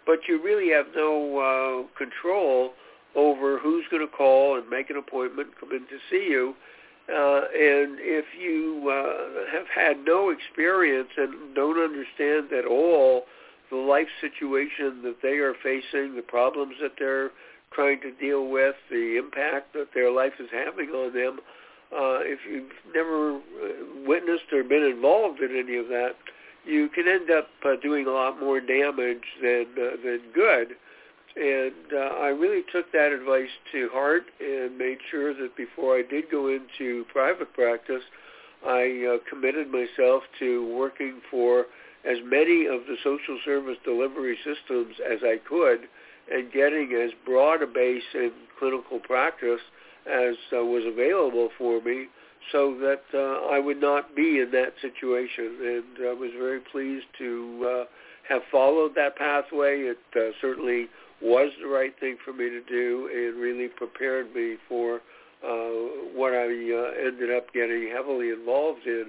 but 0.05 0.19
you 0.27 0.41
really 0.41 0.71
have 0.71 0.87
no 0.95 1.39
uh, 1.39 1.97
control 1.97 2.73
over 3.15 3.59
who's 3.59 3.85
going 3.89 4.05
to 4.05 4.11
call 4.11 4.57
and 4.57 4.69
make 4.69 4.89
an 4.89 4.97
appointment, 4.97 5.49
come 5.59 5.71
in 5.71 5.81
to 5.81 5.97
see 6.09 6.27
you. 6.29 6.53
Uh, 7.07 7.45
and 7.53 7.99
if 8.01 8.25
you 8.39 8.89
uh, 8.89 9.51
have 9.51 9.67
had 9.67 10.03
no 10.05 10.31
experience 10.31 11.09
and 11.17 11.53
don't 11.53 11.77
understand 11.77 12.51
at 12.51 12.65
all 12.65 13.25
the 13.69 13.77
life 13.77 14.07
situation 14.19 15.01
that 15.03 15.17
they 15.21 15.37
are 15.37 15.53
facing, 15.61 16.15
the 16.15 16.23
problems 16.25 16.75
that 16.81 16.93
they're 16.97 17.31
trying 17.71 17.99
to 18.01 18.11
deal 18.11 18.47
with, 18.47 18.75
the 18.89 19.17
impact 19.17 19.73
that 19.73 19.89
their 19.93 20.11
life 20.11 20.33
is 20.39 20.49
having 20.51 20.89
on 20.89 21.13
them, 21.13 21.39
uh, 21.93 22.19
if 22.25 22.39
you've 22.49 22.71
never 22.93 23.35
uh, 23.35 23.39
witnessed 24.05 24.51
or 24.51 24.63
been 24.63 24.83
involved 24.83 25.39
in 25.41 25.51
any 25.55 25.77
of 25.77 25.87
that, 25.87 26.15
you 26.65 26.89
can 26.89 27.07
end 27.07 27.29
up 27.29 27.49
uh, 27.63 27.75
doing 27.81 28.07
a 28.07 28.09
lot 28.09 28.39
more 28.39 28.59
damage 28.59 29.23
than 29.41 29.65
uh, 29.77 29.95
than 30.03 30.21
good. 30.33 30.75
And 31.35 31.93
uh, 31.93 32.15
I 32.21 32.27
really 32.27 32.63
took 32.71 32.91
that 32.93 33.11
advice 33.11 33.49
to 33.73 33.89
heart 33.91 34.23
and 34.39 34.77
made 34.77 34.97
sure 35.11 35.33
that 35.33 35.55
before 35.57 35.97
I 35.97 36.03
did 36.09 36.31
go 36.31 36.47
into 36.47 37.05
private 37.11 37.53
practice, 37.53 38.03
I 38.65 39.15
uh, 39.15 39.29
committed 39.29 39.69
myself 39.69 40.23
to 40.39 40.73
working 40.75 41.21
for 41.29 41.65
as 42.09 42.17
many 42.23 42.67
of 42.67 42.81
the 42.87 42.95
social 43.03 43.37
service 43.43 43.77
delivery 43.83 44.37
systems 44.43 44.95
as 45.05 45.19
I 45.23 45.37
could 45.47 45.81
and 46.31 46.51
getting 46.51 46.93
as 46.93 47.11
broad 47.25 47.61
a 47.61 47.67
base 47.67 48.03
in 48.13 48.31
clinical 48.57 48.99
practice 48.99 49.61
as 50.05 50.35
uh, 50.53 50.63
was 50.63 50.83
available 50.85 51.49
for 51.57 51.81
me 51.81 52.07
so 52.51 52.77
that 52.79 53.03
uh, 53.13 53.47
I 53.51 53.59
would 53.59 53.81
not 53.81 54.15
be 54.15 54.39
in 54.39 54.51
that 54.51 54.73
situation. 54.81 55.57
And 55.61 56.07
I 56.07 56.13
was 56.13 56.31
very 56.37 56.59
pleased 56.59 57.05
to 57.17 57.67
uh, 57.67 57.85
have 58.29 58.41
followed 58.51 58.93
that 58.95 59.15
pathway. 59.15 59.81
It 59.81 59.97
uh, 60.15 60.31
certainly 60.41 60.87
was 61.21 61.51
the 61.61 61.67
right 61.67 61.93
thing 61.99 62.17
for 62.23 62.33
me 62.33 62.49
to 62.49 62.61
do 62.61 63.09
and 63.13 63.41
really 63.41 63.67
prepared 63.67 64.33
me 64.33 64.57
for 64.67 65.01
uh, 65.43 65.69
what 66.13 66.33
I 66.33 66.45
uh, 66.45 67.07
ended 67.07 67.35
up 67.35 67.53
getting 67.53 67.89
heavily 67.93 68.29
involved 68.29 68.85
in. 68.85 69.05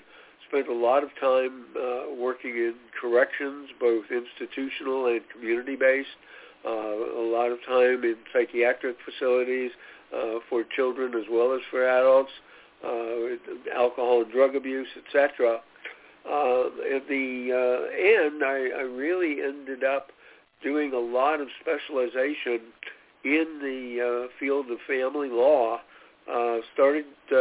Spent 0.48 0.68
a 0.68 0.74
lot 0.74 1.02
of 1.02 1.10
time 1.20 1.66
uh, 1.76 2.14
working 2.16 2.52
in 2.52 2.74
corrections, 3.00 3.70
both 3.80 4.04
institutional 4.10 5.06
and 5.06 5.22
community-based. 5.32 6.08
Uh, 6.64 6.70
a 6.70 7.26
lot 7.30 7.50
of 7.50 7.58
time 7.66 8.04
in 8.04 8.16
psychiatric 8.32 8.96
facilities 9.04 9.70
uh, 10.14 10.38
for 10.48 10.64
children 10.74 11.14
as 11.14 11.24
well 11.30 11.52
as 11.52 11.60
for 11.70 11.86
adults 11.86 12.30
uh, 12.84 13.74
alcohol 13.74 14.22
and 14.22 14.32
drug 14.32 14.54
abuse, 14.54 14.88
etc. 14.96 15.60
Uh, 16.28 16.66
at 16.94 17.06
the 17.08 17.50
uh, 17.54 17.86
end, 17.94 18.42
I, 18.42 18.78
I 18.78 18.82
really 18.82 19.42
ended 19.42 19.84
up 19.84 20.08
doing 20.62 20.92
a 20.92 20.98
lot 20.98 21.40
of 21.40 21.48
specialization 21.60 22.60
in 23.24 23.58
the 23.60 24.26
uh, 24.26 24.28
field 24.38 24.70
of 24.70 24.78
family 24.86 25.28
law. 25.28 25.80
Uh, 26.30 26.58
started 26.74 27.04
uh, 27.30 27.36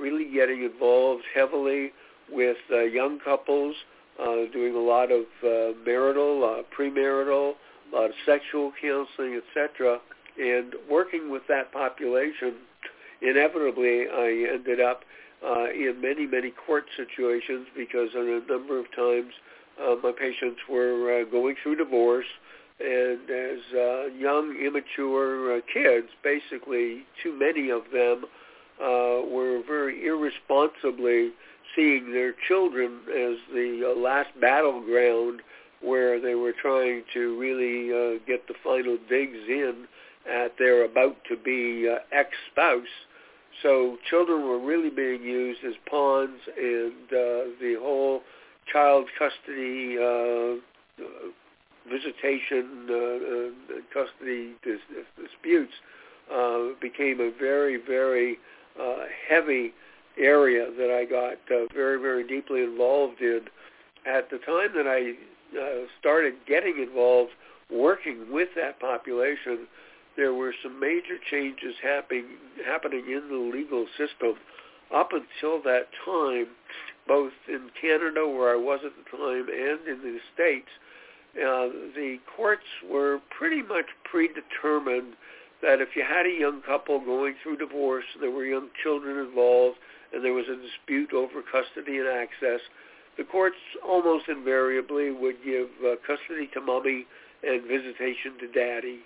really 0.00 0.32
getting 0.32 0.62
involved 0.64 1.22
heavily 1.34 1.92
with 2.32 2.56
uh, 2.72 2.78
young 2.80 3.18
couples, 3.20 3.74
uh, 4.18 4.46
doing 4.52 4.74
a 4.74 4.78
lot 4.78 5.10
of 5.12 5.24
uh, 5.44 5.76
marital, 5.84 6.44
uh, 6.44 6.62
premarital, 6.74 7.52
a 7.92 7.96
lot 7.96 8.06
of 8.06 8.12
sexual 8.24 8.72
counseling, 8.80 9.40
etc. 9.40 9.98
And 10.38 10.74
working 10.90 11.30
with 11.30 11.42
that 11.48 11.70
population, 11.72 12.54
inevitably 13.20 14.06
I 14.08 14.54
ended 14.54 14.80
up 14.80 15.02
uh, 15.44 15.70
in 15.70 16.00
many, 16.00 16.26
many 16.26 16.52
court 16.66 16.84
situations 16.96 17.66
because 17.76 18.10
on 18.16 18.26
a 18.28 18.52
number 18.52 18.78
of 18.78 18.86
times 18.94 19.32
uh, 19.82 19.96
my 20.02 20.12
patients 20.12 20.60
were 20.68 21.20
uh, 21.20 21.30
going 21.30 21.56
through 21.62 21.76
divorce 21.76 22.26
and 22.80 23.30
as 23.30 23.58
uh, 23.74 24.06
young, 24.18 24.56
immature 24.56 25.56
uh, 25.56 25.60
kids, 25.72 26.08
basically 26.22 27.04
too 27.22 27.38
many 27.38 27.70
of 27.70 27.82
them 27.92 28.24
uh, 28.80 29.26
were 29.28 29.60
very 29.66 30.06
irresponsibly 30.06 31.30
seeing 31.76 32.12
their 32.12 32.34
children 32.48 33.00
as 33.08 33.36
the 33.52 33.92
uh, 33.94 34.00
last 34.00 34.30
battleground 34.40 35.42
where 35.82 36.20
they 36.20 36.34
were 36.34 36.52
trying 36.60 37.02
to 37.14 37.38
really 37.38 37.90
uh, 37.90 38.18
get 38.26 38.46
the 38.48 38.54
final 38.62 38.98
digs 39.08 39.38
in 39.48 39.86
at 40.30 40.52
their 40.58 40.84
about 40.84 41.16
to 41.28 41.36
be 41.36 41.88
uh, 41.88 41.98
ex-spouse. 42.12 42.82
So 43.62 43.98
children 44.08 44.42
were 44.42 44.58
really 44.58 44.90
being 44.90 45.22
used 45.22 45.60
as 45.64 45.74
pawns 45.88 46.40
and 46.56 46.92
uh, 47.08 47.52
the 47.60 47.76
whole 47.80 48.22
child 48.72 49.06
custody 49.18 49.96
uh, 49.98 50.60
visitation 51.90 52.86
uh, 52.88 52.94
uh, 52.94 53.80
custody 53.92 54.54
dis- 54.62 55.04
disputes 55.20 55.72
uh, 56.32 56.68
became 56.80 57.20
a 57.20 57.30
very, 57.38 57.76
very 57.76 58.38
uh, 58.80 59.04
heavy 59.28 59.72
area 60.18 60.66
that 60.78 60.90
I 60.90 61.04
got 61.04 61.34
uh, 61.50 61.66
very, 61.74 62.00
very 62.00 62.26
deeply 62.26 62.62
involved 62.62 63.20
in. 63.20 63.40
At 64.06 64.30
the 64.30 64.38
time 64.38 64.70
that 64.74 64.86
I 64.86 65.14
uh, 65.58 65.86
started 65.98 66.34
getting 66.46 66.78
involved 66.80 67.32
working 67.70 68.32
with 68.32 68.48
that 68.56 68.80
population, 68.80 69.66
there 70.16 70.34
were 70.34 70.54
some 70.62 70.78
major 70.80 71.18
changes 71.30 71.74
happening 71.82 72.24
happening 72.66 73.04
in 73.06 73.28
the 73.28 73.56
legal 73.56 73.86
system. 73.96 74.34
Up 74.94 75.10
until 75.12 75.62
that 75.62 75.86
time, 76.04 76.46
both 77.06 77.32
in 77.48 77.70
Canada, 77.80 78.26
where 78.26 78.52
I 78.52 78.56
was 78.56 78.80
at 78.84 78.92
the 78.96 79.16
time, 79.16 79.46
and 79.48 79.86
in 79.88 80.02
the 80.02 80.18
States, 80.34 80.68
uh, 81.36 81.68
the 81.94 82.18
courts 82.36 82.66
were 82.90 83.20
pretty 83.36 83.62
much 83.62 83.86
predetermined 84.04 85.14
that 85.62 85.80
if 85.80 85.90
you 85.94 86.02
had 86.02 86.26
a 86.26 86.40
young 86.40 86.62
couple 86.62 86.98
going 87.00 87.34
through 87.42 87.56
divorce, 87.56 88.04
there 88.20 88.30
were 88.30 88.44
young 88.44 88.68
children 88.82 89.18
involved, 89.18 89.76
and 90.12 90.24
there 90.24 90.32
was 90.32 90.46
a 90.48 90.56
dispute 90.56 91.12
over 91.12 91.42
custody 91.42 91.98
and 91.98 92.08
access, 92.08 92.60
the 93.16 93.24
courts 93.24 93.56
almost 93.86 94.28
invariably 94.28 95.10
would 95.10 95.36
give 95.44 95.68
uh, 95.84 95.96
custody 96.06 96.48
to 96.54 96.60
mommy 96.60 97.06
and 97.42 97.62
visitation 97.62 98.38
to 98.40 98.48
daddy. 98.48 99.00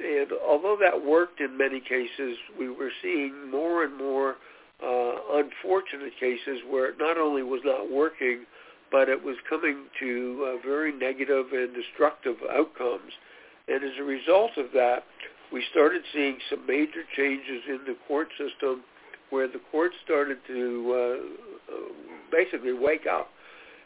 And 0.00 0.30
although 0.46 0.76
that 0.80 1.04
worked 1.04 1.40
in 1.40 1.58
many 1.58 1.80
cases, 1.80 2.38
we 2.58 2.68
were 2.68 2.92
seeing 3.02 3.50
more 3.50 3.82
and 3.82 3.96
more 3.96 4.36
uh, 4.82 5.14
unfortunate 5.32 6.12
cases 6.20 6.60
where 6.70 6.90
it 6.90 6.98
not 6.98 7.18
only 7.18 7.42
was 7.42 7.60
not 7.64 7.90
working, 7.90 8.46
but 8.90 9.08
it 9.08 9.22
was 9.22 9.36
coming 9.48 9.86
to 10.00 10.58
uh, 10.58 10.66
very 10.66 10.92
negative 10.92 11.46
and 11.52 11.74
destructive 11.74 12.36
outcomes. 12.50 13.12
And 13.68 13.84
as 13.84 13.92
a 13.98 14.04
result 14.04 14.52
of 14.56 14.66
that, 14.74 15.04
we 15.52 15.64
started 15.70 16.02
seeing 16.12 16.38
some 16.50 16.66
major 16.66 17.04
changes 17.16 17.62
in 17.68 17.80
the 17.86 17.96
court 18.06 18.28
system 18.38 18.82
where 19.30 19.48
the 19.48 19.60
courts 19.70 19.94
started 20.04 20.38
to 20.46 20.92
uh, 20.92 21.74
uh, 21.74 21.78
basically 22.32 22.72
wake 22.72 23.06
up 23.06 23.28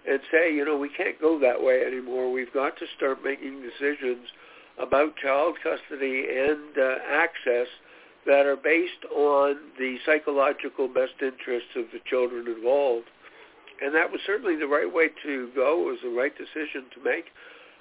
and 0.09 0.21
say, 0.32 0.52
you 0.52 0.64
know, 0.64 0.76
we 0.76 0.88
can't 0.88 1.21
go 1.21 1.38
that 1.38 1.62
way 1.62 1.82
anymore. 1.85 2.30
We've 2.30 2.52
got 2.52 2.76
to 2.78 2.87
start 2.97 3.18
making 3.25 3.62
decisions 3.62 4.26
about 4.78 5.16
child 5.16 5.56
custody 5.62 6.26
and 6.30 6.78
uh, 6.78 6.94
access 7.11 7.68
that 8.26 8.47
are 8.47 8.56
based 8.56 9.04
on 9.14 9.56
the 9.78 9.97
psychological 10.06 10.88
best 10.88 11.14
interests 11.21 11.71
of 11.76 11.85
the 11.92 11.99
children 12.09 12.47
involved 12.47 13.06
and 13.83 13.95
that 13.95 14.11
was 14.11 14.21
certainly 14.27 14.57
the 14.57 14.66
right 14.66 14.92
way 14.92 15.09
to 15.23 15.51
go. 15.55 15.88
It 15.88 15.90
was 15.92 15.99
the 16.03 16.11
right 16.11 16.33
decision 16.37 16.87
to 16.95 17.05
make. 17.05 17.27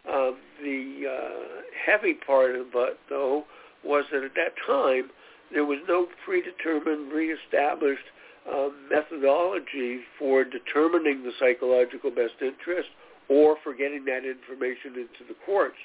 Uh, 0.07 0.31
the 0.63 1.03
uh, 1.05 1.61
heavy 1.85 2.15
part 2.15 2.55
of 2.55 2.67
it, 2.73 2.97
though, 3.09 3.45
was 3.83 4.05
that 4.11 4.23
at 4.23 4.33
that 4.35 4.53
time 4.65 5.11
there 5.53 5.65
was 5.65 5.79
no 5.87 6.07
predetermined, 6.25 7.11
reestablished 7.11 8.05
uh, 8.51 8.69
methodology 8.89 9.99
for 10.17 10.43
determining 10.43 11.23
the 11.23 11.31
psychological 11.39 12.09
best 12.09 12.41
interest 12.41 12.89
or 13.29 13.57
for 13.63 13.73
getting 13.73 14.05
that 14.05 14.25
information 14.25 14.95
into 14.95 15.23
the 15.27 15.35
courts. 15.45 15.77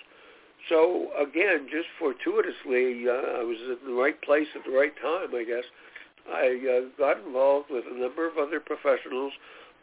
So 0.68 1.08
again, 1.20 1.68
just 1.70 1.86
fortuitously, 1.98 3.06
uh, 3.06 3.40
I 3.40 3.44
was 3.44 3.58
in 3.60 3.86
the 3.86 3.94
right 3.94 4.20
place 4.22 4.48
at 4.56 4.64
the 4.64 4.76
right 4.76 4.94
time, 5.00 5.34
I 5.34 5.44
guess. 5.44 5.64
I 6.26 6.58
uh, 6.66 6.98
got 6.98 7.24
involved 7.24 7.70
with 7.70 7.84
a 7.86 7.94
number 7.94 8.26
of 8.26 8.38
other 8.38 8.58
professionals 8.58 9.32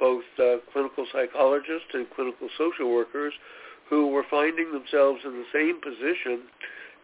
both 0.04 0.24
uh, 0.38 0.58
clinical 0.74 1.06
psychologists 1.14 1.88
and 1.94 2.06
clinical 2.14 2.50
social 2.58 2.92
workers 2.92 3.32
who 3.90 4.10
were 4.10 4.26
finding 4.30 4.74
themselves 4.74 5.22
in 5.24 5.32
the 5.32 5.46
same 5.54 5.80
position. 5.80 6.44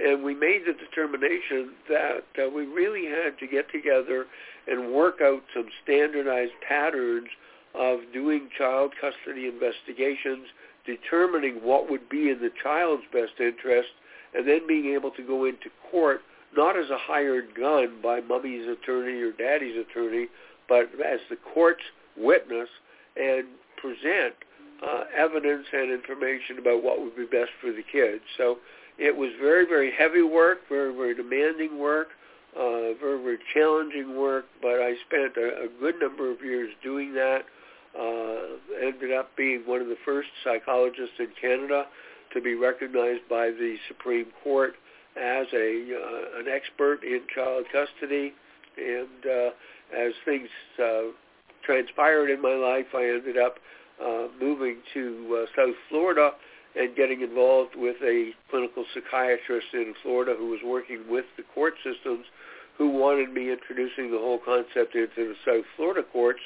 And 0.02 0.22
we 0.22 0.36
made 0.36 0.64
the 0.68 0.74
determination 0.74 1.72
that 1.88 2.28
uh, 2.38 2.50
we 2.50 2.66
really 2.66 3.06
had 3.06 3.40
to 3.40 3.48
get 3.48 3.72
together 3.72 4.26
and 4.68 4.92
work 4.92 5.20
out 5.22 5.42
some 5.56 5.68
standardized 5.82 6.52
patterns 6.68 7.30
of 7.74 8.00
doing 8.12 8.50
child 8.58 8.92
custody 9.00 9.48
investigations, 9.48 10.48
determining 10.86 11.64
what 11.64 11.90
would 11.90 12.10
be 12.10 12.30
in 12.30 12.40
the 12.42 12.52
child's 12.62 13.04
best 13.14 13.40
interest, 13.40 13.96
and 14.36 14.46
then 14.46 14.68
being 14.68 14.94
able 14.94 15.12
to 15.12 15.24
go 15.26 15.46
into 15.46 15.70
court 15.90 16.20
not 16.58 16.78
as 16.78 16.90
a 16.90 16.98
hired 16.98 17.56
gun 17.56 18.00
by 18.04 18.20
mummy's 18.20 18.68
attorney 18.68 19.22
or 19.22 19.32
daddy's 19.32 19.78
attorney, 19.90 20.28
but 20.68 20.90
as 21.06 21.20
the 21.30 21.38
court's 21.54 21.84
witness 22.18 22.68
and 23.20 23.46
present 23.78 24.34
uh, 24.82 25.04
evidence 25.16 25.66
and 25.74 25.92
information 25.92 26.58
about 26.58 26.84
what 26.84 27.02
would 27.02 27.16
be 27.16 27.26
best 27.26 27.52
for 27.62 27.72
the 27.72 27.84
kids. 27.92 28.24
So 28.38 28.58
it 28.98 29.16
was 29.16 29.32
very, 29.42 29.66
very 29.66 29.92
heavy 29.92 30.22
work, 30.22 30.60
very, 30.70 30.94
very 30.94 31.16
demanding 31.16 31.80
work, 31.80 32.10
uh, 32.56 32.96
very, 33.00 33.22
very 33.24 33.40
challenging 33.54 34.18
work, 34.18 34.46
but 34.62 34.82
I 34.82 34.96
spent 35.08 35.38
a, 35.38 35.66
a 35.66 35.68
good 35.80 35.96
number 36.00 36.32
of 36.32 36.42
years 36.42 36.72
doing 36.84 37.14
that. 37.14 37.44
Uh, 38.00 38.86
ended 38.86 39.12
up 39.12 39.36
being 39.36 39.64
one 39.66 39.82
of 39.82 39.88
the 39.88 39.98
first 40.06 40.30
psychologists 40.44 41.16
in 41.18 41.28
Canada 41.42 41.86
to 42.34 42.40
be 42.42 42.54
recognized 42.54 43.28
by 43.28 43.48
the 43.48 43.78
Supreme 43.88 44.28
Court 44.44 44.74
as 45.18 45.48
a 45.54 45.98
uh, 45.98 46.40
an 46.40 46.46
expert 46.48 47.04
in 47.04 47.22
child 47.34 47.66
custody. 47.72 48.34
And 48.78 49.26
uh, 49.26 49.50
as 49.98 50.14
things 50.24 50.50
uh, 50.78 51.12
transpired 51.66 52.30
in 52.30 52.42
my 52.42 52.54
life, 52.56 52.88
I 52.94 53.04
ended 53.06 53.38
up 53.38 53.56
uh, 54.04 54.28
moving 54.40 54.78
to 54.94 55.44
uh, 55.44 55.46
South 55.56 55.76
Florida 55.90 56.32
and 56.76 56.96
getting 56.96 57.22
involved 57.22 57.76
with 57.76 57.98
a 58.04 58.32
clinical 58.50 58.86
psychiatrist 58.94 59.68
in 59.74 59.94
Florida 60.04 60.36
who 60.38 60.50
was 60.50 60.60
working 60.64 61.04
with 61.10 61.26
the 61.38 61.44
court 61.54 61.74
systems 61.84 62.26
who 62.78 62.90
wanted 62.90 63.34
me 63.34 63.52
introducing 63.52 64.12
the 64.12 64.18
whole 64.18 64.40
concept 64.40 64.96
into 64.96 65.34
the 65.34 65.36
South 65.46 65.66
Florida 65.76 66.02
courts. 66.14 66.40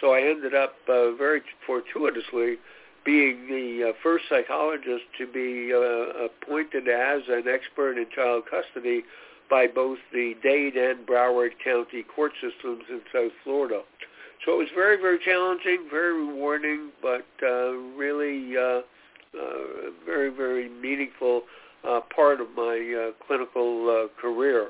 So 0.00 0.12
I 0.12 0.20
ended 0.20 0.54
up 0.54 0.74
uh, 0.88 1.12
very 1.12 1.42
fortuitously 1.66 2.56
being 3.04 3.48
the 3.48 3.90
uh, 3.90 3.92
first 4.02 4.24
psychologist 4.28 5.02
to 5.18 5.26
be 5.26 5.72
uh, 5.74 6.26
appointed 6.26 6.86
as 6.88 7.22
an 7.28 7.44
expert 7.48 7.98
in 7.98 8.06
child 8.14 8.44
custody 8.48 9.02
by 9.50 9.66
both 9.66 9.98
the 10.12 10.34
Dade 10.42 10.76
and 10.76 11.06
Broward 11.06 11.50
County 11.62 12.04
court 12.04 12.32
systems 12.40 12.84
in 12.88 13.00
South 13.12 13.32
Florida. 13.42 13.82
So 14.44 14.54
it 14.54 14.58
was 14.58 14.68
very, 14.74 14.96
very 14.96 15.18
challenging, 15.24 15.86
very 15.90 16.14
rewarding, 16.14 16.90
but 17.00 17.26
uh, 17.42 17.72
really 17.96 18.56
uh, 18.56 18.80
uh, 19.38 19.90
very, 20.04 20.30
very 20.30 20.68
meaningful 20.68 21.42
uh, 21.88 22.00
part 22.14 22.40
of 22.40 22.48
my 22.56 23.10
uh, 23.10 23.26
clinical 23.26 23.88
uh, 23.88 24.20
career. 24.20 24.68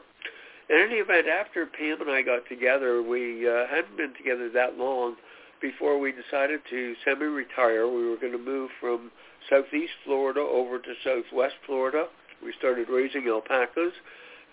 In 0.70 0.78
any 0.78 0.96
event, 0.96 1.26
after 1.26 1.66
Pam 1.66 2.00
and 2.00 2.10
I 2.10 2.22
got 2.22 2.48
together, 2.48 3.02
we 3.02 3.48
uh, 3.48 3.66
hadn't 3.68 3.96
been 3.96 4.14
together 4.14 4.50
that 4.54 4.78
long 4.78 5.16
before 5.60 5.98
we 5.98 6.12
decided 6.12 6.60
to 6.70 6.94
semi-retire. 7.04 7.88
We 7.88 8.08
were 8.08 8.16
going 8.16 8.32
to 8.32 8.38
move 8.38 8.70
from 8.80 9.10
southeast 9.50 9.92
Florida 10.04 10.40
over 10.40 10.78
to 10.78 10.94
southwest 11.04 11.54
Florida. 11.66 12.06
We 12.44 12.52
started 12.58 12.88
raising 12.88 13.26
alpacas. 13.28 13.92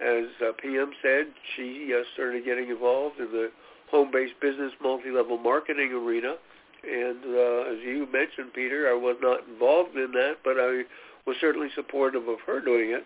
As 0.01 0.25
uh, 0.41 0.51
Pam 0.62 0.91
said, 1.01 1.27
she 1.55 1.93
uh, 1.93 2.03
started 2.13 2.45
getting 2.45 2.69
involved 2.69 3.19
in 3.19 3.32
the 3.32 3.49
home-based 3.91 4.39
business 4.41 4.71
multi-level 4.82 5.38
marketing 5.38 5.91
arena. 5.93 6.36
And 6.84 7.25
uh, 7.25 7.73
as 7.73 7.80
you 7.84 8.08
mentioned, 8.12 8.54
Peter, 8.54 8.89
I 8.89 8.93
was 8.93 9.17
not 9.21 9.47
involved 9.47 9.95
in 9.95 10.12
that, 10.13 10.38
but 10.43 10.60
I 10.60 10.84
was 11.28 11.36
certainly 11.41 11.67
supportive 11.75 12.28
of 12.28 12.39
her 12.47 12.62
doing 12.62 12.91
it. 12.91 13.06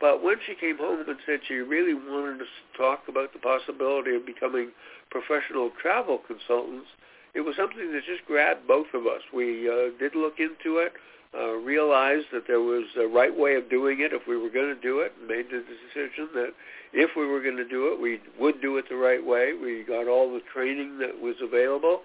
But 0.00 0.22
when 0.22 0.36
she 0.44 0.54
came 0.54 0.78
home 0.78 1.04
and 1.06 1.16
said 1.24 1.40
she 1.46 1.54
really 1.54 1.94
wanted 1.94 2.38
to 2.38 2.44
talk 2.76 3.04
about 3.08 3.32
the 3.32 3.38
possibility 3.38 4.14
of 4.14 4.26
becoming 4.26 4.70
professional 5.10 5.70
travel 5.80 6.20
consultants, 6.26 6.88
it 7.34 7.40
was 7.40 7.56
something 7.56 7.92
that 7.92 8.02
just 8.04 8.26
grabbed 8.26 8.66
both 8.66 8.88
of 8.94 9.06
us. 9.06 9.22
We 9.32 9.68
uh, 9.68 9.96
did 9.98 10.14
look 10.14 10.40
into 10.40 10.78
it, 10.78 10.92
uh, 11.36 11.54
realized 11.54 12.26
that 12.32 12.44
there 12.46 12.60
was 12.60 12.84
a 12.98 13.06
right 13.06 13.36
way 13.36 13.54
of 13.54 13.68
doing 13.68 14.00
it 14.00 14.12
if 14.12 14.22
we 14.28 14.36
were 14.36 14.50
going 14.50 14.74
to 14.74 14.80
do 14.80 15.00
it, 15.00 15.12
and 15.18 15.28
made 15.28 15.46
the 15.46 15.62
decision 15.62 16.28
that 16.34 16.50
if 16.92 17.10
we 17.16 17.26
were 17.26 17.42
going 17.42 17.56
to 17.56 17.68
do 17.68 17.92
it, 17.92 18.00
we 18.00 18.20
would 18.38 18.60
do 18.62 18.76
it 18.78 18.84
the 18.88 18.96
right 18.96 19.24
way. 19.24 19.52
We 19.52 19.84
got 19.86 20.06
all 20.06 20.32
the 20.32 20.40
training 20.52 20.98
that 20.98 21.20
was 21.20 21.34
available. 21.42 22.02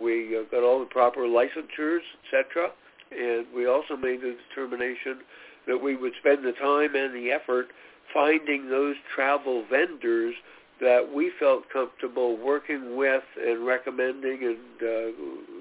We 0.00 0.36
uh, 0.36 0.42
got 0.50 0.62
all 0.64 0.80
the 0.80 0.86
proper 0.86 1.20
licensures, 1.20 2.02
etc. 2.26 2.70
And 3.10 3.46
we 3.54 3.66
also 3.66 3.96
made 3.96 4.20
the 4.20 4.36
determination 4.48 5.20
that 5.66 5.80
we 5.80 5.96
would 5.96 6.12
spend 6.18 6.44
the 6.44 6.52
time 6.52 6.94
and 6.96 7.14
the 7.14 7.30
effort 7.30 7.66
finding 8.12 8.68
those 8.68 8.96
travel 9.14 9.64
vendors 9.70 10.34
that 10.80 11.06
we 11.14 11.30
felt 11.38 11.62
comfortable 11.72 12.36
working 12.36 12.96
with 12.96 13.22
and 13.40 13.64
recommending 13.64 14.42
and 14.42 14.82
uh, 14.82 15.06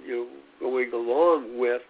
you 0.05 0.09
know 0.09 0.27
going 0.59 0.91
along 0.93 1.59
with, 1.59 1.81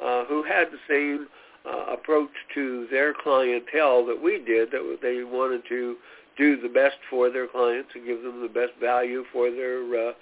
uh, 0.00 0.24
who 0.24 0.42
had 0.42 0.68
the 0.70 0.78
same 0.88 1.28
uh, 1.64 1.92
approach 1.92 2.30
to 2.54 2.86
their 2.90 3.14
clientele 3.14 4.04
that 4.06 4.20
we 4.22 4.38
did. 4.38 4.70
That 4.70 4.98
they 5.02 5.24
wanted 5.24 5.62
to 5.68 5.96
do 6.36 6.60
the 6.60 6.68
best 6.68 6.96
for 7.08 7.30
their 7.30 7.46
clients 7.46 7.90
and 7.94 8.06
give 8.06 8.22
them 8.22 8.42
the 8.42 8.48
best 8.48 8.72
value 8.80 9.24
for 9.32 9.50
their 9.50 10.08
uh, 10.08 10.12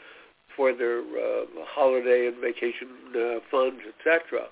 for 0.57 0.73
their 0.73 1.01
uh, 1.01 1.45
holiday 1.67 2.29
and 2.29 2.37
vacation 2.41 2.89
uh, 3.17 3.41
funds, 3.51 3.81
etc. 3.89 4.47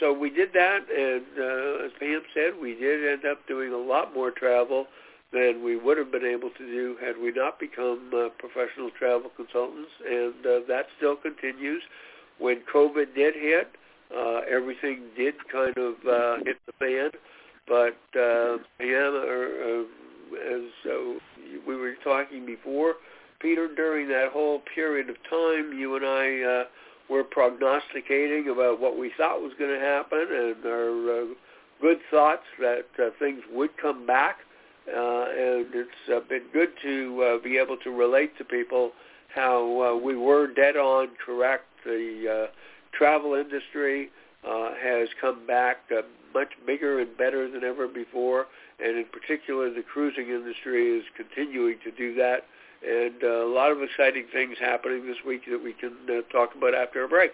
So 0.00 0.12
we 0.12 0.30
did 0.30 0.52
that, 0.54 0.80
and 0.90 1.22
uh, 1.38 1.84
as 1.86 1.92
Pam 2.00 2.22
said, 2.34 2.52
we 2.60 2.74
did 2.74 3.06
end 3.06 3.24
up 3.24 3.46
doing 3.46 3.72
a 3.72 3.78
lot 3.78 4.14
more 4.14 4.30
travel 4.30 4.86
than 5.32 5.62
we 5.64 5.76
would 5.76 5.98
have 5.98 6.10
been 6.10 6.24
able 6.24 6.50
to 6.50 6.66
do 6.66 6.96
had 7.04 7.16
we 7.20 7.32
not 7.32 7.60
become 7.60 8.10
uh, 8.14 8.28
professional 8.38 8.90
travel 8.98 9.30
consultants, 9.36 9.90
and 10.08 10.34
uh, 10.46 10.60
that 10.66 10.86
still 10.96 11.16
continues. 11.16 11.82
When 12.38 12.62
COVID 12.72 13.14
did 13.14 13.34
hit, 13.34 13.68
uh, 14.16 14.40
everything 14.50 15.02
did 15.16 15.34
kind 15.50 15.76
of 15.76 15.94
uh, 16.08 16.36
hit 16.44 16.58
the 16.66 16.72
fan, 16.78 17.10
but 17.66 18.18
uh, 18.18 18.58
Pam, 18.78 19.14
uh, 19.14 19.84
as 20.38 20.62
uh, 20.86 21.18
we 21.66 21.76
were 21.76 21.94
talking 22.02 22.46
before, 22.46 22.94
Peter, 23.40 23.68
during 23.74 24.08
that 24.08 24.30
whole 24.32 24.62
period 24.74 25.10
of 25.10 25.16
time, 25.28 25.78
you 25.78 25.96
and 25.96 26.04
I 26.04 26.42
uh, 26.42 26.64
were 27.10 27.24
prognosticating 27.24 28.48
about 28.50 28.80
what 28.80 28.98
we 28.98 29.12
thought 29.16 29.40
was 29.40 29.52
going 29.58 29.78
to 29.78 29.84
happen 29.84 30.26
and 30.30 30.64
our 30.64 31.22
uh, 31.22 31.26
good 31.80 31.98
thoughts 32.10 32.44
that 32.60 32.86
uh, 32.98 33.10
things 33.18 33.42
would 33.52 33.76
come 33.76 34.06
back. 34.06 34.38
Uh, 34.88 35.24
and 35.30 35.66
it's 35.74 35.90
uh, 36.14 36.20
been 36.28 36.44
good 36.52 36.68
to 36.82 37.22
uh, 37.22 37.42
be 37.42 37.56
able 37.56 37.76
to 37.78 37.90
relate 37.90 38.36
to 38.36 38.44
people 38.44 38.92
how 39.34 39.82
uh, 39.82 39.96
we 39.96 40.16
were 40.16 40.46
dead 40.46 40.76
on 40.76 41.08
correct. 41.24 41.64
The 41.84 42.48
uh, 42.48 42.52
travel 42.96 43.34
industry 43.34 44.10
uh, 44.46 44.70
has 44.82 45.08
come 45.20 45.46
back 45.46 45.78
uh, 45.90 46.02
much 46.34 46.50
bigger 46.66 47.00
and 47.00 47.16
better 47.16 47.50
than 47.50 47.64
ever 47.64 47.86
before, 47.86 48.46
and 48.80 48.98
in 48.98 49.04
particular, 49.12 49.72
the 49.72 49.82
cruising 49.82 50.28
industry 50.28 50.98
is 50.98 51.04
continuing 51.16 51.78
to 51.84 51.90
do 51.92 52.14
that 52.14 52.44
and 52.86 53.22
uh, 53.22 53.46
a 53.46 53.50
lot 53.50 53.72
of 53.72 53.78
exciting 53.82 54.26
things 54.32 54.56
happening 54.60 55.06
this 55.06 55.16
week 55.26 55.42
that 55.50 55.62
we 55.62 55.72
can 55.72 55.92
uh, 56.08 56.20
talk 56.30 56.50
about 56.54 56.74
after 56.74 57.04
a 57.04 57.08
break. 57.08 57.32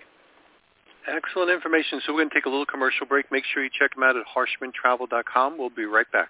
Excellent 1.09 1.51
information. 1.51 2.01
So 2.07 2.13
we're 2.13 2.21
going 2.21 2.31
to 2.31 2.35
take 2.35 2.47
a 2.47 2.51
little 2.51 2.67
commercial 2.67 3.07
break. 3.07 3.33
Make 3.33 3.45
sure 3.53 3.65
you 3.65 3.71
check 3.71 3.95
them 3.95 4.05
out 4.05 4.17
at 4.17 4.25
harshmantravel.com. 4.29 5.59
We'll 5.59 5.71
be 5.71 5.87
right 5.87 6.11
back. 6.13 6.29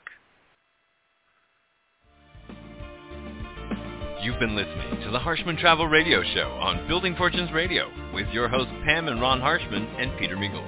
You've 4.31 4.39
been 4.39 4.55
listening 4.55 5.03
to 5.03 5.11
the 5.11 5.19
Harshman 5.19 5.59
Travel 5.59 5.89
Radio 5.89 6.23
Show 6.23 6.51
on 6.61 6.87
Building 6.87 7.17
Fortunes 7.17 7.51
Radio 7.51 7.91
with 8.15 8.29
your 8.29 8.49
hosts 8.49 8.73
Pam 8.87 9.09
and 9.09 9.21
Ron 9.21 9.41
Harshman 9.41 10.01
and 10.01 10.17
Peter 10.21 10.37
Mingle. 10.37 10.63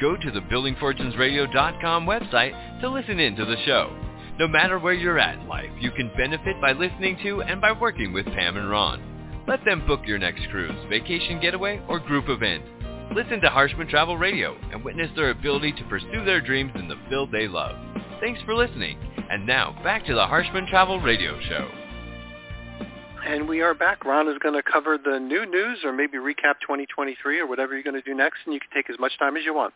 Go 0.00 0.16
to 0.16 0.30
the 0.32 0.40
buildingfortunesradio.com 0.40 2.04
website 2.04 2.80
to 2.80 2.88
listen 2.88 3.20
in 3.20 3.36
to 3.36 3.44
the 3.44 3.62
show. 3.64 3.96
No 4.40 4.48
matter 4.48 4.80
where 4.80 4.94
you're 4.94 5.20
at 5.20 5.38
in 5.38 5.46
life, 5.46 5.70
you 5.78 5.92
can 5.92 6.10
benefit 6.16 6.60
by 6.60 6.72
listening 6.72 7.16
to 7.22 7.42
and 7.42 7.60
by 7.60 7.70
working 7.70 8.12
with 8.12 8.26
Pam 8.26 8.56
and 8.56 8.68
Ron. 8.68 9.17
Let 9.48 9.64
them 9.64 9.86
book 9.86 10.00
your 10.04 10.18
next 10.18 10.46
cruise, 10.50 10.76
vacation 10.90 11.40
getaway, 11.40 11.82
or 11.88 11.98
group 11.98 12.28
event. 12.28 12.62
Listen 13.16 13.40
to 13.40 13.48
Harshman 13.48 13.88
Travel 13.88 14.18
Radio 14.18 14.54
and 14.70 14.84
witness 14.84 15.10
their 15.16 15.30
ability 15.30 15.72
to 15.72 15.84
pursue 15.84 16.22
their 16.22 16.42
dreams 16.42 16.72
in 16.74 16.86
the 16.86 16.96
field 17.08 17.32
they 17.32 17.48
love. 17.48 17.74
Thanks 18.20 18.42
for 18.42 18.54
listening. 18.54 18.98
And 19.30 19.46
now, 19.46 19.80
back 19.82 20.04
to 20.04 20.14
the 20.14 20.26
Harshman 20.26 20.68
Travel 20.68 21.00
Radio 21.00 21.40
Show. 21.48 21.66
And 23.26 23.48
we 23.48 23.62
are 23.62 23.72
back. 23.72 24.04
Ron 24.04 24.28
is 24.28 24.36
going 24.42 24.54
to 24.54 24.62
cover 24.62 24.98
the 25.02 25.18
new 25.18 25.46
news 25.46 25.78
or 25.82 25.94
maybe 25.94 26.18
recap 26.18 26.60
2023 26.60 27.40
or 27.40 27.46
whatever 27.46 27.72
you're 27.72 27.82
going 27.82 27.94
to 27.94 28.02
do 28.02 28.14
next, 28.14 28.40
and 28.44 28.52
you 28.52 28.60
can 28.60 28.68
take 28.74 28.90
as 28.90 28.98
much 28.98 29.18
time 29.18 29.38
as 29.38 29.46
you 29.46 29.54
want. 29.54 29.72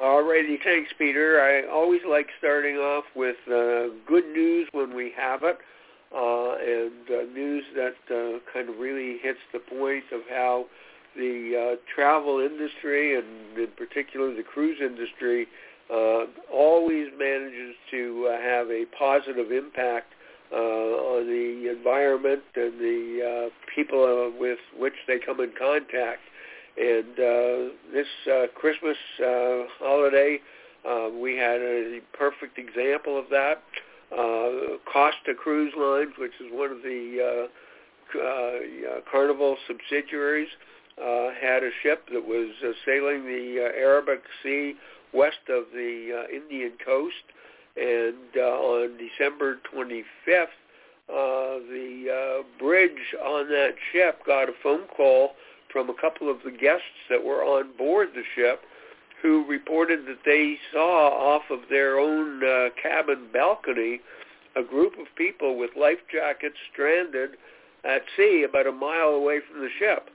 All 0.00 0.22
righty. 0.22 0.56
Thanks, 0.62 0.92
Peter. 0.96 1.40
I 1.40 1.68
always 1.68 2.00
like 2.08 2.28
starting 2.38 2.76
off 2.76 3.04
with 3.16 3.36
uh, 3.48 3.92
good 4.06 4.26
news 4.26 4.68
when 4.70 4.94
we 4.94 5.12
have 5.16 5.42
it, 5.42 5.58
uh, 6.14 6.54
and 6.56 6.92
uh, 7.10 7.32
news 7.32 7.64
that 7.74 7.96
uh, 8.10 8.38
kind 8.52 8.68
of 8.68 8.78
really 8.78 9.18
hits 9.18 9.40
the 9.52 9.58
point 9.58 10.04
of 10.12 10.20
how 10.30 10.66
the 11.16 11.74
uh, 11.74 11.94
travel 11.94 12.40
industry, 12.40 13.16
and 13.16 13.58
in 13.58 13.68
particular 13.76 14.34
the 14.34 14.42
cruise 14.42 14.78
industry, 14.80 15.46
uh, 15.92 16.24
always 16.52 17.08
manages 17.18 17.74
to 17.90 18.30
uh, 18.30 18.40
have 18.40 18.70
a 18.70 18.84
positive 18.98 19.52
impact 19.52 20.12
uh, 20.52 20.56
on 20.56 21.26
the 21.26 21.70
environment 21.70 22.42
and 22.54 22.78
the 22.80 23.50
uh, 23.50 23.74
people 23.74 24.02
uh, 24.04 24.40
with 24.40 24.58
which 24.78 24.94
they 25.06 25.18
come 25.18 25.40
in 25.40 25.52
contact. 25.58 26.20
And 26.76 27.12
uh, 27.12 27.74
this 27.92 28.06
uh, 28.30 28.46
Christmas 28.54 28.96
uh, 29.20 29.64
holiday, 29.78 30.40
uh, 30.88 31.08
we 31.10 31.36
had 31.36 31.60
a 31.60 32.00
perfect 32.12 32.58
example 32.58 33.18
of 33.18 33.26
that. 33.30 33.58
Uh, 33.58 33.93
Costa 34.10 35.34
Cruise 35.36 35.72
Lines, 35.76 36.12
which 36.18 36.32
is 36.40 36.46
one 36.52 36.70
of 36.70 36.82
the 36.82 37.48
uh, 37.48 38.18
uh, 38.18 39.00
Carnival 39.10 39.56
subsidiaries, 39.66 40.48
uh, 40.98 41.30
had 41.40 41.62
a 41.64 41.70
ship 41.82 42.04
that 42.12 42.24
was 42.24 42.50
uh, 42.64 42.70
sailing 42.86 43.24
the 43.24 43.64
uh, 43.64 43.78
Arabic 43.78 44.22
Sea 44.42 44.74
west 45.12 45.48
of 45.48 45.64
the 45.72 46.24
uh, 46.24 46.34
Indian 46.34 46.72
coast. 46.84 47.14
And 47.76 48.14
uh, 48.36 48.40
on 48.40 48.96
December 48.98 49.58
25th, 49.74 50.44
uh, 51.08 51.58
the 51.68 52.06
uh, 52.40 52.42
bridge 52.58 53.14
on 53.24 53.48
that 53.48 53.74
ship 53.92 54.20
got 54.24 54.48
a 54.48 54.52
phone 54.62 54.86
call 54.96 55.32
from 55.72 55.90
a 55.90 55.94
couple 56.00 56.30
of 56.30 56.38
the 56.44 56.52
guests 56.52 56.84
that 57.10 57.22
were 57.22 57.42
on 57.42 57.76
board 57.76 58.08
the 58.14 58.22
ship 58.34 58.60
who 59.24 59.42
reported 59.48 60.00
that 60.06 60.18
they 60.26 60.58
saw 60.70 61.08
off 61.08 61.44
of 61.50 61.60
their 61.70 61.98
own 61.98 62.44
uh, 62.44 62.68
cabin 62.80 63.26
balcony 63.32 63.98
a 64.54 64.62
group 64.62 64.92
of 65.00 65.06
people 65.16 65.56
with 65.56 65.70
life 65.80 65.98
jackets 66.12 66.56
stranded 66.70 67.30
at 67.84 68.02
sea 68.18 68.44
about 68.46 68.66
a 68.66 68.72
mile 68.72 69.08
away 69.08 69.40
from 69.50 69.62
the 69.62 69.70
ship. 69.78 70.10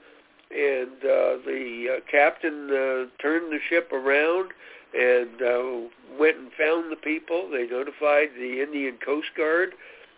And 0.52 0.98
uh, 0.98 1.42
the 1.44 1.96
uh, 1.96 2.00
captain 2.08 2.70
uh, 2.70 3.20
turned 3.20 3.52
the 3.52 3.58
ship 3.68 3.90
around 3.92 4.52
and 4.94 5.42
uh, 5.42 5.88
went 6.18 6.36
and 6.36 6.50
found 6.56 6.92
the 6.92 6.96
people. 7.02 7.50
They 7.50 7.66
notified 7.66 8.28
the 8.38 8.62
Indian 8.62 8.96
Coast 9.04 9.28
Guard, 9.36 9.70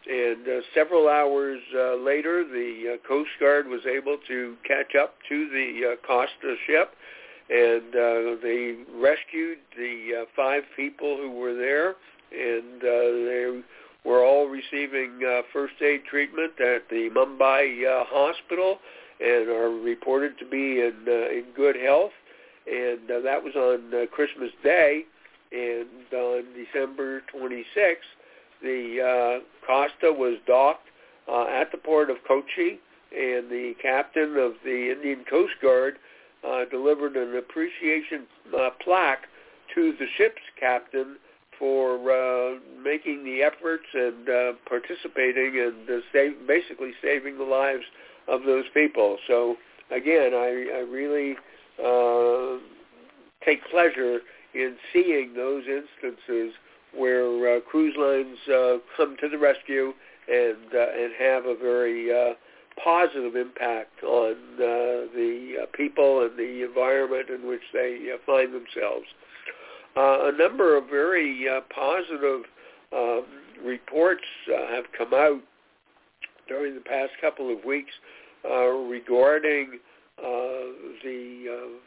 and 0.06 0.46
uh, 0.46 0.60
several 0.74 1.08
hours 1.08 1.60
uh, 1.74 1.94
later, 1.96 2.44
the 2.44 2.94
uh, 2.94 3.08
Coast 3.08 3.30
Guard 3.40 3.68
was 3.68 3.82
able 3.86 4.18
to 4.28 4.56
catch 4.66 4.94
up 5.00 5.14
to 5.30 5.48
the 5.48 5.92
uh, 5.92 6.06
Costa 6.06 6.56
ship, 6.66 6.94
and 7.50 7.94
uh, 7.94 8.40
they 8.42 8.76
rescued 8.94 9.58
the 9.76 10.22
uh, 10.22 10.24
five 10.36 10.62
people 10.76 11.16
who 11.16 11.30
were 11.32 11.54
there, 11.54 11.96
and 12.32 12.82
uh, 12.82 13.28
they 13.28 13.62
were 14.04 14.24
all 14.24 14.46
receiving 14.46 15.20
uh, 15.26 15.42
first 15.52 15.74
aid 15.80 16.04
treatment 16.08 16.52
at 16.60 16.88
the 16.88 17.10
Mumbai 17.14 17.86
uh, 17.86 18.04
hospital 18.06 18.78
and 19.20 19.48
are 19.48 19.70
reported 19.70 20.38
to 20.38 20.46
be 20.46 20.80
in 20.80 20.94
uh, 21.06 21.30
in 21.30 21.44
good 21.54 21.76
health. 21.76 22.12
And 22.66 23.10
uh, 23.10 23.20
that 23.20 23.42
was 23.42 23.54
on 23.56 23.92
uh, 23.94 24.06
Christmas 24.06 24.50
Day. 24.62 25.04
And 25.52 25.86
on 26.14 26.44
December 26.54 27.22
26th, 27.34 27.96
the 28.62 29.40
uh, 29.42 29.66
Costa 29.66 30.12
was 30.12 30.38
docked 30.46 30.86
uh, 31.28 31.44
at 31.44 31.70
the 31.70 31.78
port 31.78 32.08
of 32.08 32.16
Kochi, 32.26 32.80
and 33.14 33.50
the 33.50 33.74
captain 33.82 34.36
of 34.38 34.52
the 34.64 34.92
Indian 34.96 35.24
Coast 35.28 35.52
Guard 35.60 35.98
uh, 36.46 36.64
delivered 36.70 37.16
an 37.16 37.36
appreciation 37.36 38.26
uh, 38.56 38.70
plaque 38.84 39.24
to 39.74 39.92
the 39.98 40.06
ship's 40.16 40.42
captain 40.58 41.16
for 41.58 42.10
uh, 42.10 42.58
making 42.82 43.24
the 43.24 43.42
efforts 43.42 43.84
and 43.94 44.28
uh, 44.28 44.52
participating 44.68 45.58
and 45.60 45.88
uh, 45.88 46.00
save, 46.12 46.46
basically 46.46 46.92
saving 47.00 47.38
the 47.38 47.44
lives 47.44 47.84
of 48.28 48.42
those 48.44 48.64
people. 48.74 49.18
So 49.26 49.56
again, 49.90 50.32
I, 50.34 50.66
I 50.74 50.80
really 50.80 51.36
uh, 51.82 52.58
take 53.44 53.60
pleasure 53.70 54.20
in 54.54 54.76
seeing 54.92 55.34
those 55.34 55.64
instances 55.66 56.54
where 56.96 57.56
uh, 57.56 57.60
cruise 57.60 57.94
lines 57.96 58.38
uh, 58.48 58.78
come 58.96 59.16
to 59.20 59.28
the 59.28 59.38
rescue 59.38 59.92
and 60.28 60.74
uh, 60.74 60.86
and 60.96 61.12
have 61.18 61.46
a 61.46 61.56
very 61.56 62.12
uh, 62.12 62.34
positive 62.82 63.36
impact 63.36 64.02
on 64.02 64.32
uh, 64.32 65.08
the 65.14 65.54
uh, 65.62 65.66
people 65.74 66.22
and 66.22 66.38
the 66.38 66.64
environment 66.64 67.28
in 67.28 67.46
which 67.46 67.62
they 67.72 68.08
uh, 68.12 68.18
find 68.26 68.52
themselves. 68.52 69.06
Uh, 69.96 70.30
a 70.30 70.32
number 70.38 70.76
of 70.76 70.88
very 70.88 71.46
uh, 71.48 71.60
positive 71.74 72.42
um, 72.92 73.24
reports 73.64 74.24
uh, 74.48 74.74
have 74.74 74.84
come 74.96 75.12
out 75.12 75.40
during 76.48 76.74
the 76.74 76.80
past 76.80 77.12
couple 77.20 77.52
of 77.52 77.64
weeks 77.64 77.92
regarding 78.44 79.78
the 80.18 81.78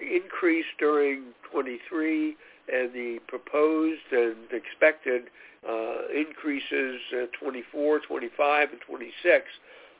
increase 0.00 0.64
during 0.78 1.24
23 1.50 2.36
and 2.72 2.92
the 2.92 3.18
proposed 3.28 4.00
and 4.12 4.36
expected 4.52 5.22
increases 6.14 7.00
uh, 7.12 7.26
24, 7.40 8.00
25, 8.00 8.70
and 8.70 8.80
26 8.86 9.44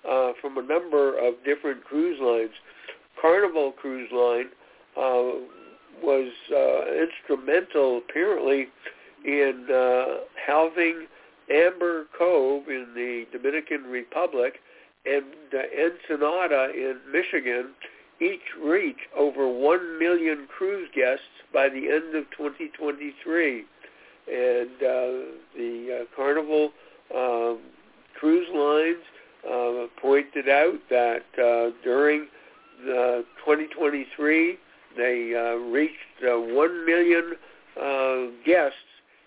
uh, 0.08 0.32
from 0.40 0.58
a 0.58 0.62
number 0.62 1.16
of 1.18 1.34
different 1.44 1.84
cruise 1.84 2.18
lines. 2.20 2.54
Carnival 3.20 3.72
Cruise 3.72 4.10
Line 4.12 4.46
uh, 4.96 5.38
was 6.02 6.32
uh, 6.50 7.04
instrumental, 7.04 7.98
apparently, 8.08 8.68
in 9.24 9.66
uh, 9.72 10.24
halving 10.46 11.06
Amber 11.50 12.06
Cove 12.16 12.68
in 12.68 12.88
the 12.94 13.26
Dominican 13.30 13.84
Republic 13.84 14.54
and 15.04 15.24
uh, 15.52 15.58
Ensenada 15.58 16.70
in 16.74 16.98
Michigan 17.10 17.70
each 18.20 18.40
reach 18.62 18.98
over 19.16 19.48
1 19.48 19.98
million 19.98 20.46
cruise 20.46 20.88
guests 20.94 21.24
by 21.52 21.68
the 21.68 21.88
end 21.88 22.14
of 22.14 22.24
2023. 22.36 23.64
And 24.28 24.68
uh, 24.68 25.34
the 25.56 26.02
uh, 26.02 26.16
Carnival 26.16 26.70
um, 27.14 27.58
Cruise 28.18 28.46
Lines 28.54 29.02
uh, 29.48 29.86
pointed 30.00 30.48
out 30.48 30.78
that 30.88 31.24
uh, 31.36 31.70
during 31.82 32.28
the 32.84 33.24
2023, 33.44 34.58
they 34.96 35.34
uh, 35.34 35.56
reached 35.70 35.94
uh, 36.22 36.38
1 36.38 36.86
million 36.86 37.32
uh, 37.80 38.30
guests 38.44 38.76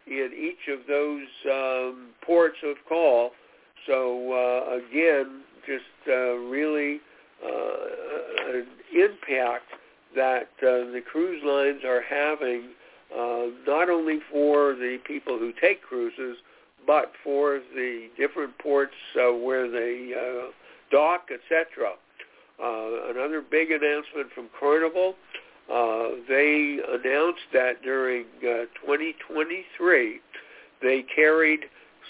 in 0.07 0.31
each 0.37 0.69
of 0.71 0.87
those 0.87 1.27
um, 1.51 2.09
ports 2.21 2.57
of 2.63 2.77
call. 2.87 3.31
So 3.87 4.79
again, 4.89 5.41
just 5.65 5.83
really 6.07 6.99
an 7.43 8.65
impact 8.95 9.65
that 10.15 10.49
the 10.61 11.01
cruise 11.11 11.43
lines 11.43 11.83
are 11.83 12.01
having, 12.01 12.69
not 13.67 13.89
only 13.89 14.19
for 14.31 14.73
the 14.73 14.97
people 15.05 15.37
who 15.37 15.51
take 15.59 15.83
cruises, 15.83 16.37
but 16.85 17.11
for 17.23 17.59
the 17.73 18.07
different 18.17 18.57
ports 18.59 18.93
uh, 19.17 19.33
where 19.33 19.69
they 19.69 20.11
uh, 20.13 20.51
dock, 20.91 21.27
etc. 21.33 21.93
Uh, 22.61 23.11
another 23.11 23.41
big 23.41 23.71
announcement 23.71 24.31
from 24.33 24.47
Carnival, 24.59 25.15
uh, 25.71 26.09
they 26.29 26.79
announced 26.87 27.41
that 27.53 27.81
during 27.83 28.25
uh, 28.39 28.65
2023 28.85 30.19
they 30.81 31.05
carried 31.15 31.61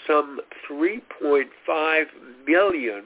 some 0.06 0.40
3.5 0.70 2.04
million 2.46 3.02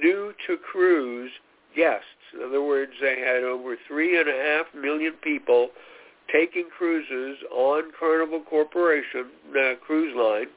new 0.00 0.32
to 0.46 0.56
cruise 0.56 1.30
guests. 1.76 2.04
In 2.34 2.42
other 2.46 2.62
words, 2.62 2.92
they 3.00 3.20
had 3.20 3.44
over 3.44 3.76
three 3.86 4.18
and 4.18 4.28
a 4.28 4.32
half 4.32 4.66
million 4.74 5.14
people 5.22 5.70
taking 6.32 6.68
cruises 6.76 7.38
on 7.50 7.90
Carnival 7.98 8.42
Corporation 8.48 9.26
uh, 9.50 9.74
cruise 9.84 10.14
line, 10.16 10.48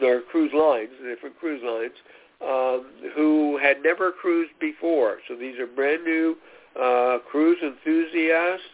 their 0.00 0.22
cruise 0.22 0.52
lines, 0.54 0.90
different 1.04 1.38
cruise 1.38 1.62
lines, 1.64 1.94
um, 2.40 2.86
who 3.16 3.58
had 3.58 3.82
never 3.82 4.12
cruised 4.12 4.52
before. 4.60 5.18
So 5.26 5.34
these 5.34 5.58
are 5.58 5.66
brand 5.66 6.04
new 6.04 6.36
uh, 6.80 7.18
cruise 7.30 7.58
enthusiasts, 7.62 8.64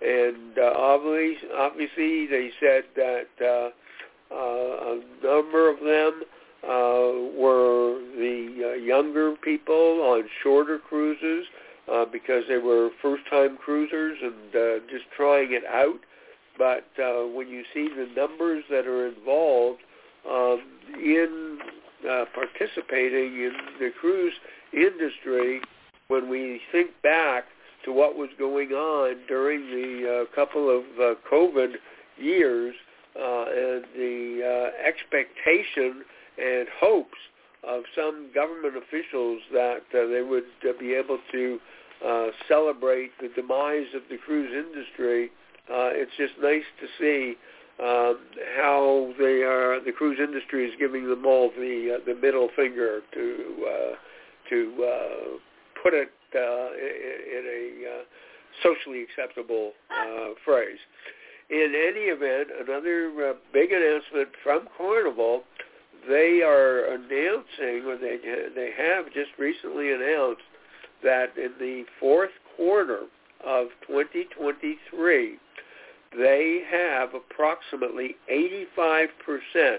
and 0.00 0.58
uh, 0.58 0.72
obviously, 0.76 1.48
obviously 1.56 2.26
they 2.26 2.50
said 2.58 2.84
that 2.96 3.28
uh, 3.40 3.70
uh, 4.34 4.36
a 4.36 5.00
number 5.22 5.70
of 5.70 5.78
them 5.80 6.22
uh, 6.64 7.38
were 7.38 8.00
the 8.16 8.72
uh, 8.72 8.76
younger 8.76 9.34
people 9.42 10.00
on 10.02 10.24
shorter 10.42 10.78
cruises 10.78 11.46
uh, 11.92 12.04
because 12.04 12.44
they 12.48 12.58
were 12.58 12.90
first-time 13.00 13.56
cruisers 13.56 14.18
and 14.22 14.56
uh, 14.56 14.84
just 14.90 15.04
trying 15.16 15.52
it 15.52 15.64
out. 15.66 16.00
But 16.58 16.86
uh, 17.02 17.26
when 17.26 17.48
you 17.48 17.62
see 17.74 17.88
the 17.88 18.08
numbers 18.16 18.64
that 18.70 18.86
are 18.86 19.08
involved 19.08 19.80
um, 20.32 20.62
in 20.98 21.58
uh, 22.08 22.24
participating 22.34 23.34
in 23.34 23.52
the 23.78 23.90
cruise 24.00 24.32
industry, 24.72 25.60
when 26.08 26.28
we 26.28 26.60
think 26.70 26.90
back 27.02 27.44
to 27.84 27.92
what 27.92 28.16
was 28.16 28.28
going 28.38 28.70
on 28.70 29.16
during 29.28 29.60
the 29.66 30.26
uh, 30.26 30.34
couple 30.34 30.70
of 30.70 30.84
uh, 31.00 31.14
COVID 31.30 31.74
years 32.16 32.74
uh, 33.16 33.44
and 33.44 33.84
the 33.96 34.40
uh, 34.42 34.86
expectation 34.86 36.04
and 36.38 36.66
hopes 36.80 37.18
of 37.66 37.82
some 37.94 38.28
government 38.34 38.74
officials 38.76 39.40
that 39.52 39.82
uh, 39.94 40.06
they 40.08 40.22
would 40.22 40.44
uh, 40.68 40.72
be 40.80 40.94
able 40.94 41.18
to 41.30 41.58
uh, 42.04 42.26
celebrate 42.48 43.10
the 43.20 43.28
demise 43.36 43.86
of 43.94 44.02
the 44.10 44.16
cruise 44.16 44.50
industry. 44.52 45.30
Uh, 45.70 45.94
it's 45.94 46.10
just 46.18 46.32
nice 46.42 46.64
to 46.80 46.86
see 46.98 47.34
um, 47.82 48.18
how 48.56 49.12
they 49.18 49.42
are. 49.42 49.80
The 49.84 49.92
cruise 49.92 50.18
industry 50.22 50.66
is 50.66 50.74
giving 50.78 51.08
them 51.08 51.26
all 51.26 51.50
the 51.50 51.98
uh, 51.98 52.04
the 52.06 52.14
middle 52.14 52.48
finger 52.54 53.00
to 53.12 53.66
uh, 53.66 53.94
to 54.50 54.84
uh, 54.84 55.82
put 55.82 55.94
it 55.94 56.10
uh, 56.34 56.68
in, 56.78 57.38
in 57.38 57.44
a 57.46 57.90
uh, 57.90 58.02
socially 58.62 59.02
acceptable 59.02 59.72
uh, 59.90 60.34
phrase. 60.44 60.78
In 61.50 61.74
any 61.74 62.06
event, 62.06 62.48
another 62.66 63.30
uh, 63.30 63.32
big 63.52 63.72
announcement 63.72 64.28
from 64.42 64.68
Carnival 64.76 65.42
they 66.08 66.42
are 66.42 66.84
announcing, 66.86 67.86
or 67.86 67.96
they 67.96 68.18
they 68.54 68.70
have 68.76 69.06
just 69.06 69.30
recently 69.38 69.92
announced 69.92 70.42
that 71.02 71.36
in 71.36 71.52
the 71.58 71.84
fourth 72.00 72.30
quarter 72.56 73.02
of 73.44 73.68
2023, 73.86 75.38
they 76.16 76.62
have 76.70 77.10
approximately 77.14 78.16
85% 78.30 79.78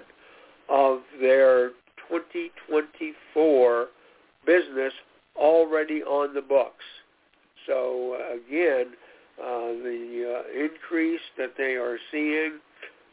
of 0.70 1.00
their 1.20 1.70
2024 2.10 3.88
business 4.46 4.94
already 5.36 6.04
on 6.04 6.34
the 6.34 6.42
books. 6.42 6.84
So 7.68 8.18
again, 8.34 8.94
uh, 9.42 9.74
the 9.84 10.44
uh, 10.44 10.64
increase 10.64 11.22
that 11.38 11.54
they 11.58 11.74
are 11.76 11.98
seeing, 12.12 12.60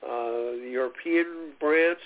uh, 0.03 0.57
the 0.63 0.71
European 0.71 1.53
branch 1.59 1.99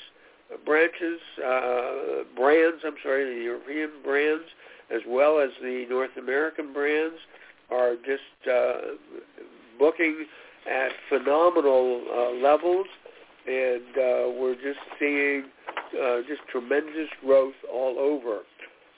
branches, 0.65 1.21
uh, 1.45 2.25
brands, 2.37 2.83
I'm 2.85 2.95
sorry, 3.03 3.37
the 3.37 3.43
European 3.43 3.91
brands, 4.05 4.45
as 4.95 5.01
well 5.09 5.41
as 5.41 5.51
the 5.63 5.87
North 5.89 6.17
American 6.19 6.73
brands, 6.73 7.17
are 7.71 7.95
just 7.97 8.49
uh, 8.51 8.95
booking 9.79 10.27
at 10.71 10.93
phenomenal 11.09 12.03
uh, 12.13 12.31
levels, 12.43 12.87
and 13.47 13.83
uh, 13.97 14.33
we're 14.41 14.55
just 14.55 14.81
seeing 14.99 15.45
uh, 16.03 16.19
just 16.29 16.41
tremendous 16.51 17.09
growth 17.25 17.55
all 17.73 17.99
over. 17.99 18.41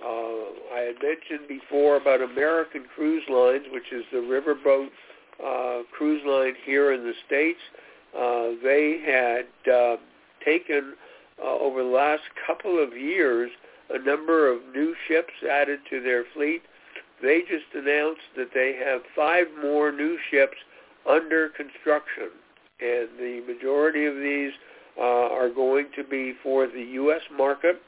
Uh, 0.04 0.74
I 0.74 0.80
had 0.80 0.96
mentioned 1.02 1.48
before 1.48 1.96
about 1.96 2.20
American 2.20 2.84
Cruise 2.94 3.24
Lines, 3.28 3.64
which 3.72 3.90
is 3.92 4.04
the 4.12 4.18
riverboat 4.18 4.88
uh, 5.44 5.82
cruise 5.96 6.22
line 6.26 6.54
here 6.64 6.92
in 6.92 7.02
the 7.02 7.14
States. 7.26 7.58
Uh, 8.16 8.62
they 8.62 9.00
had 9.04 9.72
uh, 9.72 9.96
taken 10.44 10.94
uh, 11.42 11.58
over 11.58 11.82
the 11.82 11.88
last 11.88 12.22
couple 12.46 12.82
of 12.82 12.96
years 12.96 13.50
a 13.90 13.98
number 13.98 14.50
of 14.50 14.60
new 14.74 14.94
ships 15.08 15.32
added 15.50 15.80
to 15.90 16.02
their 16.02 16.24
fleet. 16.34 16.62
They 17.22 17.40
just 17.40 17.66
announced 17.74 18.22
that 18.36 18.50
they 18.54 18.78
have 18.84 19.02
five 19.14 19.46
more 19.62 19.92
new 19.92 20.18
ships 20.30 20.56
under 21.08 21.48
construction, 21.50 22.30
and 22.80 23.08
the 23.18 23.42
majority 23.46 24.06
of 24.06 24.16
these 24.16 24.52
uh, 24.98 25.34
are 25.34 25.50
going 25.50 25.86
to 25.96 26.04
be 26.04 26.34
for 26.42 26.66
the 26.66 26.82
U.S. 26.94 27.20
market. 27.36 27.80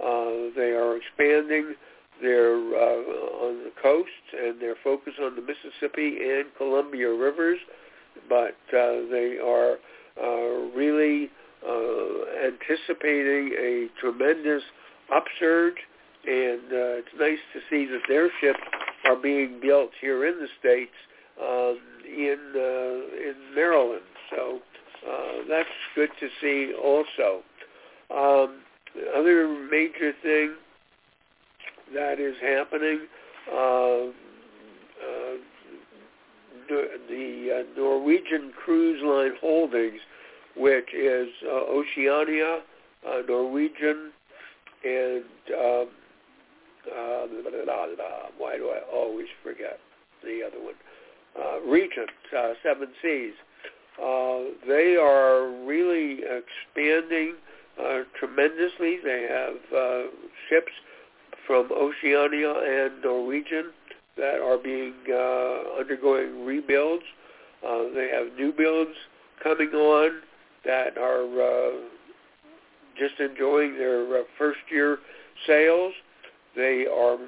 Uh, 0.00 0.52
they 0.56 0.72
are 0.72 0.96
expanding 0.96 1.74
their 2.20 2.54
uh, 2.54 3.46
on 3.46 3.64
the 3.64 3.72
coast 3.82 4.08
and 4.32 4.60
their 4.60 4.74
focus 4.82 5.12
on 5.22 5.36
the 5.36 5.42
Mississippi 5.42 6.18
and 6.20 6.46
Columbia 6.56 7.12
rivers, 7.12 7.58
but 8.28 8.56
uh, 8.72 9.04
they 9.10 9.38
are 9.42 9.76
uh, 10.22 10.76
really 10.76 11.30
uh, 11.66 12.46
anticipating 12.46 13.52
a 13.58 13.88
tremendous 14.00 14.62
upsurge, 15.14 15.76
and 16.26 16.60
it's 16.72 17.08
nice 17.18 17.38
to 17.52 17.60
see 17.70 17.86
that 17.86 18.00
their 18.08 18.30
ships 18.40 18.60
are 19.04 19.16
being 19.16 19.60
built 19.60 19.90
here 20.00 20.26
in 20.26 20.38
the 20.38 20.48
States 20.58 20.92
um, 21.40 21.78
in 22.06 22.38
uh, 22.54 23.28
in 23.28 23.34
Maryland. 23.54 24.02
So 24.30 24.60
uh, 25.08 25.44
that's 25.48 25.68
good 25.94 26.10
to 26.20 26.28
see 26.40 26.72
also. 26.82 27.42
Um, 28.10 28.60
other 29.16 29.48
major 29.70 30.12
thing 30.22 30.54
that 31.94 32.18
is 32.18 32.34
happening, 32.40 33.00
uh, 33.52 34.06
uh, 34.06 35.36
the 36.68 37.64
uh, 37.64 37.78
Norwegian 37.80 38.52
Cruise 38.56 39.02
Line 39.04 39.38
Holdings, 39.40 40.00
which 40.56 40.92
is 40.94 41.28
uh, 41.44 41.50
Oceania, 41.50 42.60
uh, 43.06 43.22
Norwegian, 43.28 44.12
and 44.84 45.24
um, 45.54 45.88
uh, 46.90 47.26
why 48.38 48.56
do 48.56 48.70
I 48.70 48.80
always 48.92 49.26
forget 49.42 49.78
the 50.22 50.40
other 50.46 50.62
one? 50.62 50.74
Uh, 51.38 51.60
Regent, 51.68 52.10
uh, 52.36 52.52
Seven 52.62 52.88
Seas. 53.02 53.34
Uh, 54.02 54.56
they 54.66 54.96
are 54.96 55.50
really 55.66 56.20
expanding 56.22 57.34
tremendously. 58.18 58.98
They 59.04 59.26
have 59.28 60.06
ships 60.48 60.72
from 61.46 61.70
Oceania 61.72 62.52
and 62.52 63.02
Norwegian 63.02 63.72
that 64.16 64.40
are 64.40 64.58
being 64.58 64.94
undergoing 65.78 66.44
rebuilds. 66.44 67.04
They 67.62 68.10
have 68.12 68.34
new 68.38 68.52
builds 68.52 68.96
coming 69.42 69.70
on 69.70 70.20
that 70.64 70.96
are 70.98 71.72
just 72.98 73.20
enjoying 73.20 73.76
their 73.76 74.24
first 74.38 74.60
year 74.70 74.98
sales. 75.46 75.92
They 76.54 76.86
are 76.86 77.18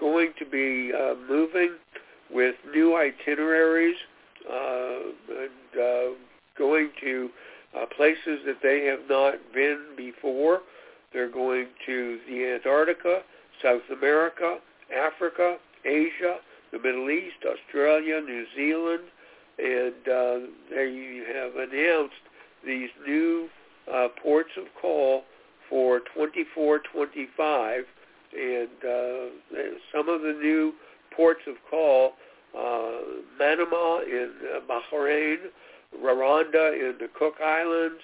going 0.00 0.32
to 0.38 0.44
be 0.44 0.92
uh, 0.92 1.14
moving 1.28 1.76
with 2.32 2.54
new 2.72 2.96
itineraries 2.96 3.96
uh, 4.50 4.98
and 5.28 5.80
uh, 5.80 6.14
going 6.58 6.90
to 7.00 7.30
uh, 7.76 7.86
places 7.96 8.40
that 8.46 8.58
they 8.62 8.84
have 8.84 9.08
not 9.08 9.34
been 9.54 9.80
before. 9.96 10.60
They're 11.12 11.30
going 11.30 11.68
to 11.86 12.18
the 12.28 12.54
Antarctica, 12.54 13.20
South 13.62 13.82
America, 13.90 14.58
Africa, 14.94 15.56
Asia, 15.84 16.38
the 16.72 16.78
Middle 16.78 17.10
East, 17.10 17.36
Australia, 17.46 18.20
New 18.20 18.46
Zealand, 18.56 19.04
and 19.58 20.08
uh, 20.08 20.46
they 20.70 21.22
have 21.34 21.56
announced 21.56 22.14
these 22.64 22.90
new 23.06 23.48
uh, 23.92 24.08
ports 24.22 24.50
of 24.56 24.64
call 24.80 25.24
for 25.68 26.00
24-25, 26.16 27.82
and 28.34 28.68
uh, 28.84 29.58
some 29.94 30.08
of 30.08 30.22
the 30.22 30.38
new 30.40 30.72
ports 31.16 31.42
of 31.46 31.54
call, 31.70 32.12
uh, 32.56 33.00
Manama 33.40 34.06
in 34.06 34.30
uh, 34.54 34.60
Bahrain, 34.68 35.36
Rwanda 36.02 36.74
in 36.74 36.96
the 36.98 37.08
Cook 37.18 37.34
Islands, 37.44 38.00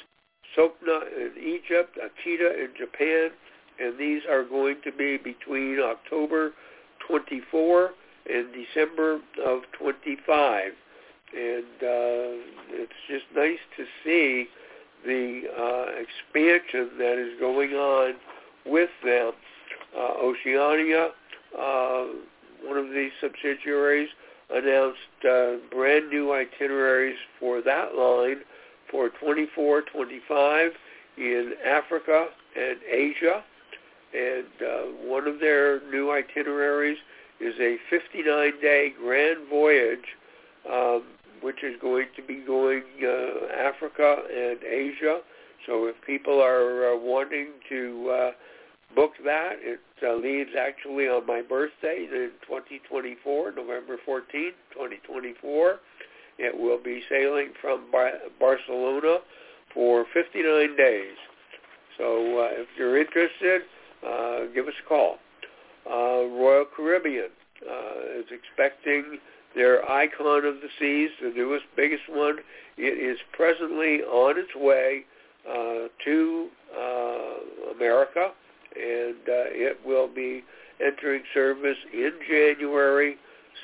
Sokhna 0.57 1.03
in 1.17 1.33
Egypt, 1.39 1.99
Akita 1.99 2.59
in 2.59 2.71
Japan, 2.77 3.31
and 3.79 3.99
these 3.99 4.23
are 4.29 4.43
going 4.43 4.77
to 4.85 4.93
be 4.93 5.17
between 5.17 5.79
October 5.81 6.53
24 7.07 7.91
and 8.31 8.47
December 8.53 9.21
of 9.45 9.63
25. 9.79 10.73
And 11.35 11.65
uh, 11.83 12.41
it's 12.71 12.93
just 13.09 13.25
nice 13.37 13.59
to 13.77 13.85
see 14.03 14.49
the 15.05 15.43
uh, 15.57 15.87
expansion 16.01 16.91
that 16.99 17.19
is 17.19 17.39
going 17.39 17.73
on 17.73 18.15
with 18.67 18.91
them. 19.05 19.33
Uh, 19.97 20.13
Oceania, 20.23 21.11
uh, 21.59 22.05
one 22.65 22.77
of 22.77 22.91
these 22.91 23.13
subsidiaries, 23.21 24.09
announced 24.51 24.99
uh, 25.29 25.57
brand 25.71 26.09
new 26.11 26.33
itineraries 26.33 27.19
for 27.39 27.61
that 27.63 27.95
line 27.95 28.41
for 28.91 29.11
24-25 29.23 30.71
in 31.19 31.53
Africa 31.65 32.29
and 32.57 32.79
Asia. 32.91 33.45
And 34.15 34.47
uh, 34.63 35.07
one 35.07 35.29
of 35.29 35.39
their 35.39 35.83
new 35.91 36.11
itineraries 36.11 36.97
is 37.41 37.55
a 37.61 37.77
59-day 37.93 38.95
grand 38.99 39.49
voyage, 39.51 40.17
um, 40.73 41.05
which 41.43 41.63
is 41.63 41.77
going 41.81 42.07
to 42.17 42.23
be 42.23 42.37
going 42.37 42.83
uh, 43.03 43.53
Africa 43.55 44.23
and 44.35 44.59
Asia. 44.65 45.21
So 45.67 45.87
if 45.87 45.97
people 46.07 46.41
are 46.41 46.95
uh, 46.95 46.97
wanting 46.97 47.49
to 47.69 48.11
uh, 48.11 48.31
book 48.95 49.13
that. 49.25 49.57
It 49.61 49.81
uh, 50.03 50.15
leaves 50.15 50.51
actually 50.59 51.09
on 51.09 51.27
my 51.27 51.43
birthday 51.43 52.07
in 52.11 52.31
2024, 52.47 53.53
November 53.53 53.99
14, 54.05 54.53
2024. 54.73 55.77
It 56.39 56.57
will 56.57 56.83
be 56.83 57.03
sailing 57.09 57.53
from 57.61 57.91
Barcelona 58.39 59.19
for 59.75 60.07
59 60.15 60.77
days. 60.77 61.17
So 61.97 62.39
uh, 62.39 62.49
if 62.53 62.69
you're 62.77 62.99
interested, 62.99 63.63
uh, 64.07 64.47
give 64.55 64.69
us 64.69 64.75
a 64.85 64.89
call. 64.89 65.19
Uh, 65.89 66.27
Royal 66.29 66.65
Caribbean 66.65 67.31
uh, 67.69 68.21
is 68.21 68.27
expecting 68.31 69.19
their 69.55 69.89
Icon 69.91 70.45
of 70.45 70.57
the 70.57 70.69
Seas, 70.79 71.11
the 71.21 71.31
newest, 71.35 71.65
biggest 71.77 72.05
one. 72.09 72.39
It 72.77 72.99
is 72.99 73.19
presently 73.33 74.03
on 74.03 74.39
its 74.39 74.55
way 74.55 75.05
uh, 75.49 75.89
to 76.05 76.49
uh, 76.77 77.73
America 77.75 78.33
and 78.77 79.17
uh, 79.29 79.49
it 79.51 79.79
will 79.85 80.09
be 80.09 80.43
entering 80.85 81.23
service 81.35 81.77
in 81.93 82.13
January, 82.29 83.17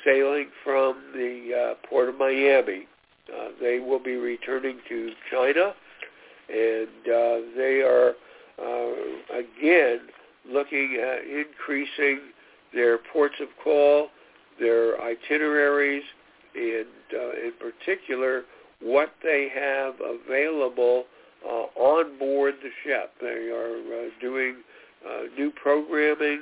sailing 0.03 0.47
from 0.63 0.95
the 1.13 1.75
uh, 1.81 1.87
port 1.87 2.09
of 2.09 2.17
Miami. 2.17 2.87
Uh, 3.33 3.49
they 3.59 3.79
will 3.79 3.99
be 3.99 4.15
returning 4.15 4.77
to 4.87 5.11
China, 5.31 5.73
and 6.49 6.87
uh, 7.07 7.57
they 7.57 7.81
are 7.81 8.13
uh, 8.61 9.39
again 9.39 9.99
looking 10.47 10.99
at 11.01 11.25
increasing 11.25 12.19
their 12.73 12.99
ports 13.11 13.35
of 13.41 13.47
call, 13.63 14.09
their 14.59 15.01
itineraries, 15.01 16.03
and 16.55 16.85
uh, 17.13 17.31
in 17.31 17.53
particular 17.59 18.43
what 18.81 19.13
they 19.23 19.49
have 19.53 19.95
available 19.95 21.05
on 21.75 22.17
board 22.17 22.55
the 22.61 22.69
ship. 22.83 23.11
They 23.21 23.49
are 23.51 24.09
doing 24.19 24.57
new 25.37 25.51
programming 25.51 26.41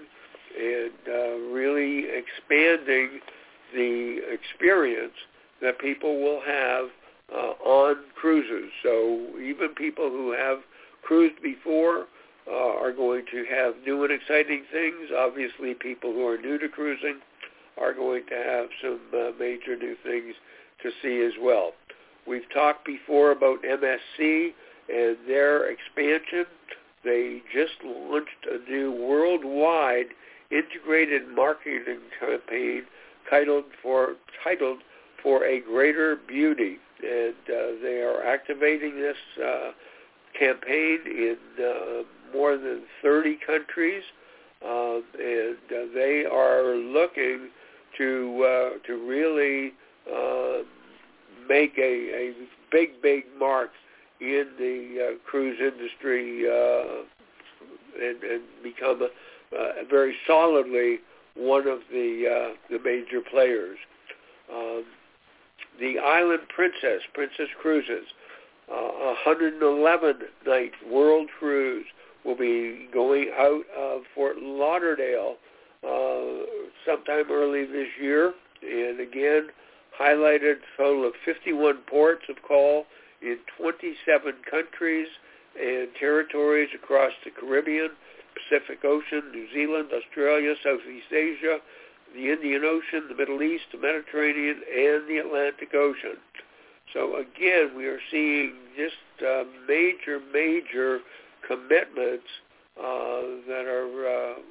and 0.57 0.91
uh, 1.07 1.35
really 1.51 2.05
expanding 2.05 3.19
the 3.73 4.19
experience 4.31 5.13
that 5.61 5.79
people 5.79 6.21
will 6.21 6.41
have 6.45 6.85
uh, 7.33 7.53
on 7.63 7.95
cruises. 8.15 8.71
So 8.83 9.25
even 9.41 9.69
people 9.75 10.09
who 10.09 10.31
have 10.31 10.59
cruised 11.01 11.41
before 11.41 12.05
uh, 12.47 12.51
are 12.51 12.91
going 12.91 13.25
to 13.31 13.45
have 13.49 13.75
new 13.85 14.03
and 14.03 14.11
exciting 14.11 14.63
things. 14.71 15.09
Obviously, 15.17 15.73
people 15.73 16.11
who 16.13 16.27
are 16.27 16.37
new 16.37 16.57
to 16.59 16.67
cruising 16.67 17.19
are 17.79 17.93
going 17.93 18.23
to 18.29 18.35
have 18.35 18.67
some 18.81 18.99
uh, 19.13 19.31
major 19.39 19.75
new 19.77 19.95
things 20.03 20.35
to 20.83 20.91
see 21.01 21.25
as 21.25 21.33
well. 21.41 21.71
We've 22.27 22.49
talked 22.53 22.85
before 22.85 23.31
about 23.31 23.63
MSC 23.63 24.53
and 24.89 25.17
their 25.27 25.71
expansion 25.71 26.45
they 27.03 27.41
just 27.53 27.73
launched 27.83 28.45
a 28.49 28.69
new 28.69 28.91
worldwide 28.91 30.07
integrated 30.51 31.27
marketing 31.35 31.99
campaign 32.19 32.83
titled 33.29 33.65
for 33.81 34.15
titled 34.43 34.79
for 35.21 35.45
a 35.45 35.61
greater 35.61 36.17
beauty, 36.27 36.77
and 37.01 37.33
uh, 37.47 37.81
they 37.81 38.01
are 38.01 38.23
activating 38.23 38.95
this 38.95 39.17
uh, 39.43 39.71
campaign 40.37 40.99
in 41.05 41.37
uh, 41.59 42.03
more 42.35 42.57
than 42.57 42.81
30 43.01 43.39
countries, 43.45 44.03
um, 44.65 45.03
and 45.17 45.57
uh, 45.71 45.93
they 45.93 46.25
are 46.29 46.75
looking 46.75 47.49
to 47.97 48.43
uh, 48.43 48.87
to 48.87 49.07
really 49.07 49.73
uh, 50.11 50.63
make 51.47 51.77
a, 51.77 51.81
a 51.81 52.33
big, 52.71 53.01
big 53.01 53.23
mark 53.39 53.71
in 54.19 54.47
the 54.57 54.97
uh, 54.99 55.29
cruise 55.29 55.59
industry 55.59 56.47
uh, 56.47 57.03
and, 58.01 58.23
and 58.23 58.43
become 58.63 59.01
a, 59.01 59.55
uh, 59.55 59.71
very 59.89 60.15
solidly 60.25 60.99
one 61.35 61.67
of 61.67 61.79
the 61.91 62.25
uh, 62.27 62.55
the 62.69 62.79
major 62.83 63.21
players. 63.21 63.77
Um, 64.53 64.83
the 65.79 65.97
Island 65.99 66.43
Princess, 66.53 67.01
Princess 67.13 67.47
Cruises, 67.59 68.05
uh, 68.71 69.15
111 69.25 70.19
night 70.45 70.71
world 70.89 71.29
cruise 71.39 71.85
will 72.23 72.37
be 72.37 72.87
going 72.93 73.31
out 73.37 73.63
of 73.77 74.01
Fort 74.15 74.37
Lauderdale 74.39 75.35
uh, 75.83 76.45
sometime 76.85 77.25
early 77.31 77.65
this 77.65 77.87
year, 77.99 78.33
and 78.61 78.99
again 78.99 79.47
highlighted 79.99 80.53
a 80.53 80.77
total 80.77 81.07
of 81.07 81.13
51 81.25 81.79
ports 81.89 82.23
of 82.29 82.35
call 82.47 82.85
in 83.23 83.37
27 83.57 84.33
countries 84.49 85.07
and 85.59 85.87
territories 85.99 86.69
across 86.75 87.11
the 87.23 87.31
Caribbean, 87.31 87.89
Pacific 88.35 88.83
Ocean, 88.83 89.31
New 89.31 89.47
Zealand, 89.53 89.89
Australia, 89.93 90.53
Southeast 90.63 91.11
Asia, 91.11 91.59
the 92.13 92.31
Indian 92.31 92.63
Ocean, 92.63 93.07
the 93.09 93.15
Middle 93.15 93.41
East, 93.41 93.63
the 93.71 93.79
Mediterranean, 93.79 94.61
and 94.67 95.07
the 95.07 95.17
Atlantic 95.23 95.73
Ocean. 95.73 96.17
So 96.93 97.17
again, 97.17 97.75
we 97.75 97.87
are 97.87 97.99
seeing 98.11 98.53
just 98.75 99.25
uh, 99.25 99.43
major, 99.67 100.19
major 100.33 100.99
commitments 101.47 102.27
uh, 102.77 103.41
that 103.47 103.65
are 103.65 104.33
uh, 104.33 104.41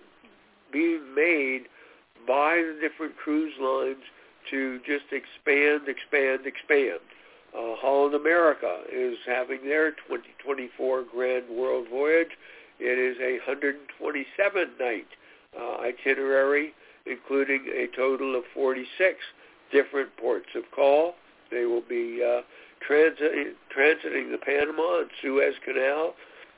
being 0.73 1.15
made 1.15 1.63
by 2.27 2.57
the 2.57 2.79
different 2.81 3.17
cruise 3.17 3.55
lines 3.61 4.03
to 4.51 4.79
just 4.87 5.05
expand, 5.13 5.89
expand, 5.89 6.47
expand. 6.47 7.01
Uh, 7.57 7.77
Holland 7.81 8.15
America 8.15 8.81
is 8.91 9.19
having 9.27 9.65
their 9.65 9.91
2024 9.91 11.05
Grand 11.13 11.45
World 11.51 11.87
Voyage. 11.91 12.33
It 12.81 12.99
is 12.99 13.17
a 13.21 13.39
127-night 13.49 15.07
uh, 15.59 15.77
itinerary, 15.83 16.73
including 17.07 17.67
a 17.69 17.89
total 17.95 18.37
of 18.37 18.45
46 18.55 19.19
different 19.71 20.17
ports 20.17 20.49
of 20.55 20.63
call. 20.75 21.15
They 21.51 21.67
will 21.67 21.83
be 21.87 22.23
uh, 22.25 22.41
transit, 22.87 23.57
transiting 23.77 24.33
the 24.33 24.39
Panama 24.39 25.01
and 25.01 25.11
Suez 25.21 25.55
Canal, 25.65 26.15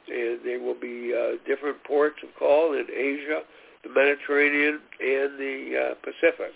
and 0.08 0.40
they 0.44 0.58
will 0.58 0.78
be 0.78 1.12
uh, 1.12 1.36
different 1.46 1.82
ports 1.84 2.16
of 2.22 2.28
call 2.38 2.74
in 2.74 2.86
Asia, 2.94 3.40
the 3.82 3.90
Mediterranean, 3.90 4.80
and 5.00 5.38
the 5.38 5.90
uh, 5.90 5.94
Pacific. 6.04 6.52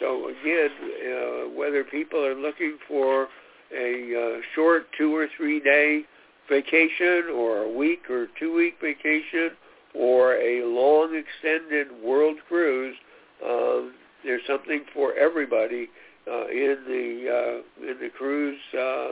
So 0.00 0.28
again, 0.28 0.70
uh, 0.80 1.50
whether 1.56 1.84
people 1.84 2.24
are 2.24 2.34
looking 2.34 2.78
for 2.88 3.28
a 3.76 4.36
uh, 4.38 4.40
short 4.54 4.86
two 4.96 5.14
or 5.14 5.28
three 5.36 5.60
day 5.60 6.02
vacation 6.48 7.24
or 7.34 7.62
a 7.62 7.70
week 7.70 8.10
or 8.10 8.26
two 8.38 8.54
week 8.54 8.74
vacation 8.80 9.50
or 9.94 10.34
a 10.34 10.64
long 10.64 11.14
extended 11.14 11.88
world 12.02 12.36
cruise, 12.48 12.96
um, 13.44 13.92
there's 14.24 14.42
something 14.46 14.84
for 14.92 15.14
everybody 15.14 15.88
uh, 16.28 16.46
in 16.48 16.76
the 16.86 17.62
uh, 17.82 17.90
in 17.90 17.98
the 18.00 18.10
cruise 18.16 18.58
uh, 18.78 19.08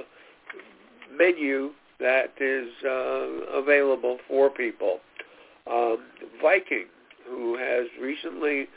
menu 1.17 1.71
that 2.01 2.33
is 2.41 2.69
uh, 2.85 3.59
available 3.59 4.19
for 4.29 4.51
people. 4.51 5.01
Um, 5.71 5.99
Viking, 6.41 6.87
who 7.29 7.57
has 7.59 7.87
recently 8.01 8.69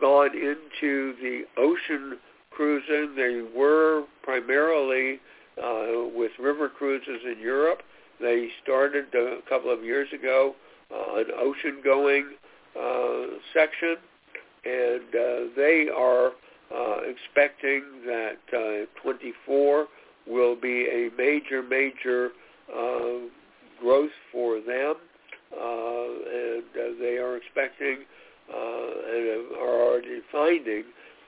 gone 0.00 0.36
into 0.36 1.14
the 1.22 1.42
ocean 1.56 2.18
cruising, 2.54 3.14
they 3.16 3.42
were 3.56 4.04
primarily 4.22 5.20
uh, 5.62 6.08
with 6.14 6.32
river 6.38 6.68
cruises 6.68 7.20
in 7.24 7.38
Europe. 7.40 7.82
They 8.20 8.48
started 8.62 9.06
a 9.14 9.38
couple 9.48 9.72
of 9.72 9.82
years 9.82 10.08
ago 10.12 10.54
uh, 10.90 11.16
an 11.16 11.26
ocean-going 11.36 12.34
uh, 12.78 13.38
section, 13.52 13.96
and 14.64 15.02
uh, 15.14 15.54
they 15.56 15.88
are 15.94 16.32
uh, 16.74 16.96
expecting 17.02 17.82
that 18.06 18.38
uh, 18.52 19.02
24 19.02 19.86
will 20.26 20.56
be 20.56 20.86
a 20.86 21.10
major, 21.16 21.62
major 21.62 22.30
uh, 22.74 23.28
growth 23.80 24.10
for 24.32 24.60
them, 24.60 24.94
uh, 25.52 26.04
and 26.32 26.64
uh, 26.74 26.98
they 27.00 27.18
are 27.18 27.36
expecting 27.36 28.04
uh, 28.52 28.56
and 28.56 29.56
are 29.56 29.82
already 29.88 30.20
finding 30.30 30.84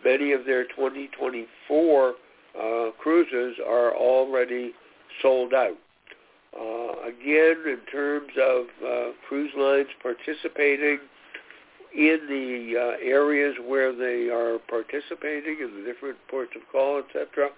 many 0.06 0.30
of 0.32 0.46
their 0.46 0.64
2024 0.64 2.08
uh, 2.08 2.90
cruises 2.98 3.56
are 3.66 3.94
already 3.96 4.72
sold 5.20 5.52
out. 5.52 5.76
Uh, 6.58 7.08
again, 7.08 7.56
in 7.66 7.80
terms 7.90 8.30
of 8.40 8.66
uh, 8.86 9.12
cruise 9.28 9.50
lines 9.58 9.88
participating 10.00 10.98
in 11.94 12.18
the 12.28 12.74
uh, 12.78 13.04
areas 13.04 13.56
where 13.66 13.94
they 13.94 14.30
are 14.30 14.58
participating 14.68 15.58
in 15.60 15.70
the 15.76 15.92
different 15.92 16.16
ports 16.30 16.52
of 16.54 16.62
call, 16.70 17.02
etc., 17.02 17.48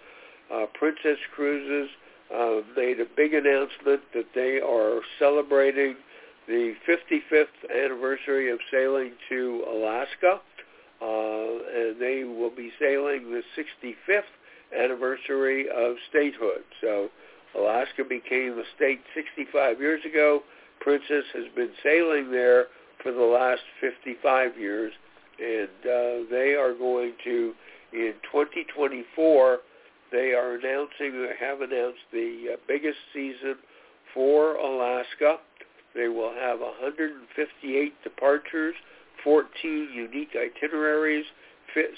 uh, 0.52 0.64
Princess 0.78 1.18
Cruises 1.34 1.90
uh, 2.34 2.60
made 2.76 2.98
a 3.00 3.06
big 3.16 3.34
announcement 3.34 4.00
that 4.14 4.26
they 4.34 4.60
are 4.60 5.00
celebrating 5.18 5.96
the 6.46 6.74
55th 6.88 7.46
anniversary 7.70 8.50
of 8.50 8.58
sailing 8.70 9.12
to 9.28 9.64
Alaska, 9.70 10.40
and 11.00 12.00
they 12.00 12.24
will 12.24 12.54
be 12.54 12.70
sailing 12.78 13.30
the 13.30 13.42
65th 13.56 14.22
anniversary 14.76 15.66
of 15.74 15.96
statehood. 16.10 16.64
So 16.80 17.08
Alaska 17.56 18.04
became 18.04 18.58
a 18.58 18.64
state 18.76 19.00
65 19.14 19.80
years 19.80 20.04
ago. 20.04 20.42
Princess 20.80 21.24
has 21.34 21.44
been 21.56 21.70
sailing 21.82 22.30
there 22.30 22.66
for 23.02 23.12
the 23.12 23.22
last 23.22 23.62
55 23.80 24.58
years, 24.58 24.92
and 25.38 25.68
uh, 25.82 26.30
they 26.30 26.54
are 26.58 26.74
going 26.74 27.12
to, 27.24 27.54
in 27.92 28.14
2024, 28.30 29.58
they 30.10 30.32
are 30.32 30.54
announcing, 30.54 31.28
have 31.38 31.60
announced 31.60 32.00
the 32.12 32.54
uh, 32.54 32.56
biggest 32.66 32.98
season 33.12 33.56
for 34.14 34.54
Alaska. 34.54 35.36
They 35.94 36.08
will 36.08 36.32
have 36.32 36.60
158 36.60 37.92
departures, 38.02 38.74
14 39.24 39.88
unique 39.94 40.30
itineraries, 40.36 41.24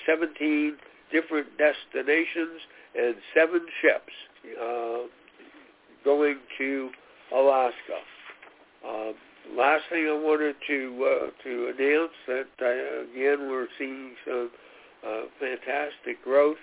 17 0.06 0.76
different 1.12 1.46
destinations, 1.58 2.60
and 2.98 3.14
seven 3.34 3.66
ships 3.80 4.12
uh, 4.60 4.98
going 6.04 6.38
to 6.58 6.90
Alaska. 7.32 8.00
Um, 8.86 9.14
last 9.56 9.84
thing 9.90 10.06
I 10.08 10.12
wanted 10.12 10.56
to 10.66 11.06
uh, 11.06 11.44
to 11.44 11.72
announce 11.76 12.12
that 12.26 12.46
uh, 12.60 13.02
again 13.12 13.50
we're 13.50 13.68
seeing 13.78 14.12
some 14.24 14.50
uh, 15.06 15.20
fantastic 15.38 16.22
growth. 16.24 16.58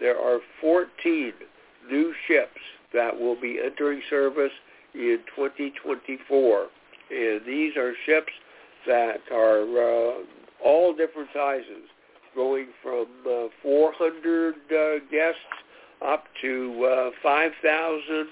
There 0.00 0.18
are 0.18 0.40
14 0.60 1.32
new 1.90 2.14
ships 2.26 2.60
that 2.92 3.18
will 3.18 3.40
be 3.40 3.58
entering 3.64 4.00
service 4.08 4.52
in 4.94 5.18
2024, 5.36 6.66
and 7.10 7.40
these 7.46 7.76
are 7.76 7.92
ships 8.06 8.32
that 8.88 9.20
are 9.30 9.62
uh, 9.62 10.14
all 10.64 10.94
different 10.94 11.28
sizes, 11.32 11.86
going 12.34 12.68
from 12.82 13.06
uh, 13.28 13.48
400 13.62 14.54
uh, 14.54 15.04
guests 15.10 15.40
up 16.04 16.24
to 16.40 16.84
uh, 16.84 17.10
5,000, 17.22 18.26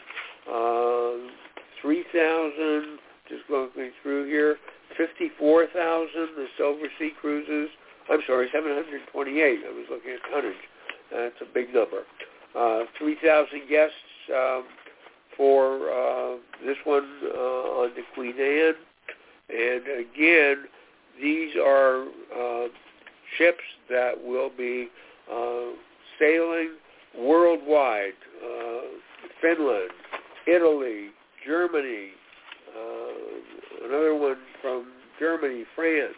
uh, 0.49 1.33
3,000 1.81 2.99
just 3.29 3.47
going 3.49 3.91
through 4.03 4.27
here, 4.27 4.57
54,000, 4.97 6.11
the 6.15 6.47
Silver 6.57 6.87
Sea 6.99 7.13
Cruises. 7.21 7.71
I'm 8.09 8.21
sorry, 8.27 8.49
728. 8.53 9.61
I 9.67 9.73
was 9.73 9.87
looking 9.91 10.13
at 10.13 10.31
tonnage. 10.31 10.55
That's 11.11 11.35
a 11.43 11.53
big 11.53 11.75
number. 11.75 12.03
Uh, 12.55 12.85
3,000 12.99 13.69
guests 13.69 13.95
um, 14.33 14.65
for 15.37 15.91
uh, 15.91 16.37
this 16.65 16.77
one 16.85 17.09
uh, 17.35 17.83
on 17.83 17.91
the 17.95 18.03
Queen 18.15 18.35
Anne. 18.39 18.75
And 19.49 19.83
again, 19.87 20.65
these 21.21 21.55
are 21.57 22.03
uh, 22.05 22.69
ships 23.39 23.63
that 23.89 24.13
will 24.23 24.51
be 24.57 24.89
uh, 25.33 25.73
sailing 26.19 26.77
worldwide. 27.19 28.13
Uh, 28.43 28.81
Finland, 29.41 29.91
Italy, 30.47 31.09
Germany, 31.47 32.11
uh, 32.77 33.87
another 33.87 34.15
one 34.15 34.37
from 34.61 34.89
Germany, 35.19 35.65
France, 35.75 36.15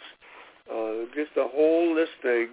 uh, 0.70 1.05
just 1.14 1.31
a 1.37 1.47
whole 1.49 1.95
listing. 1.95 2.49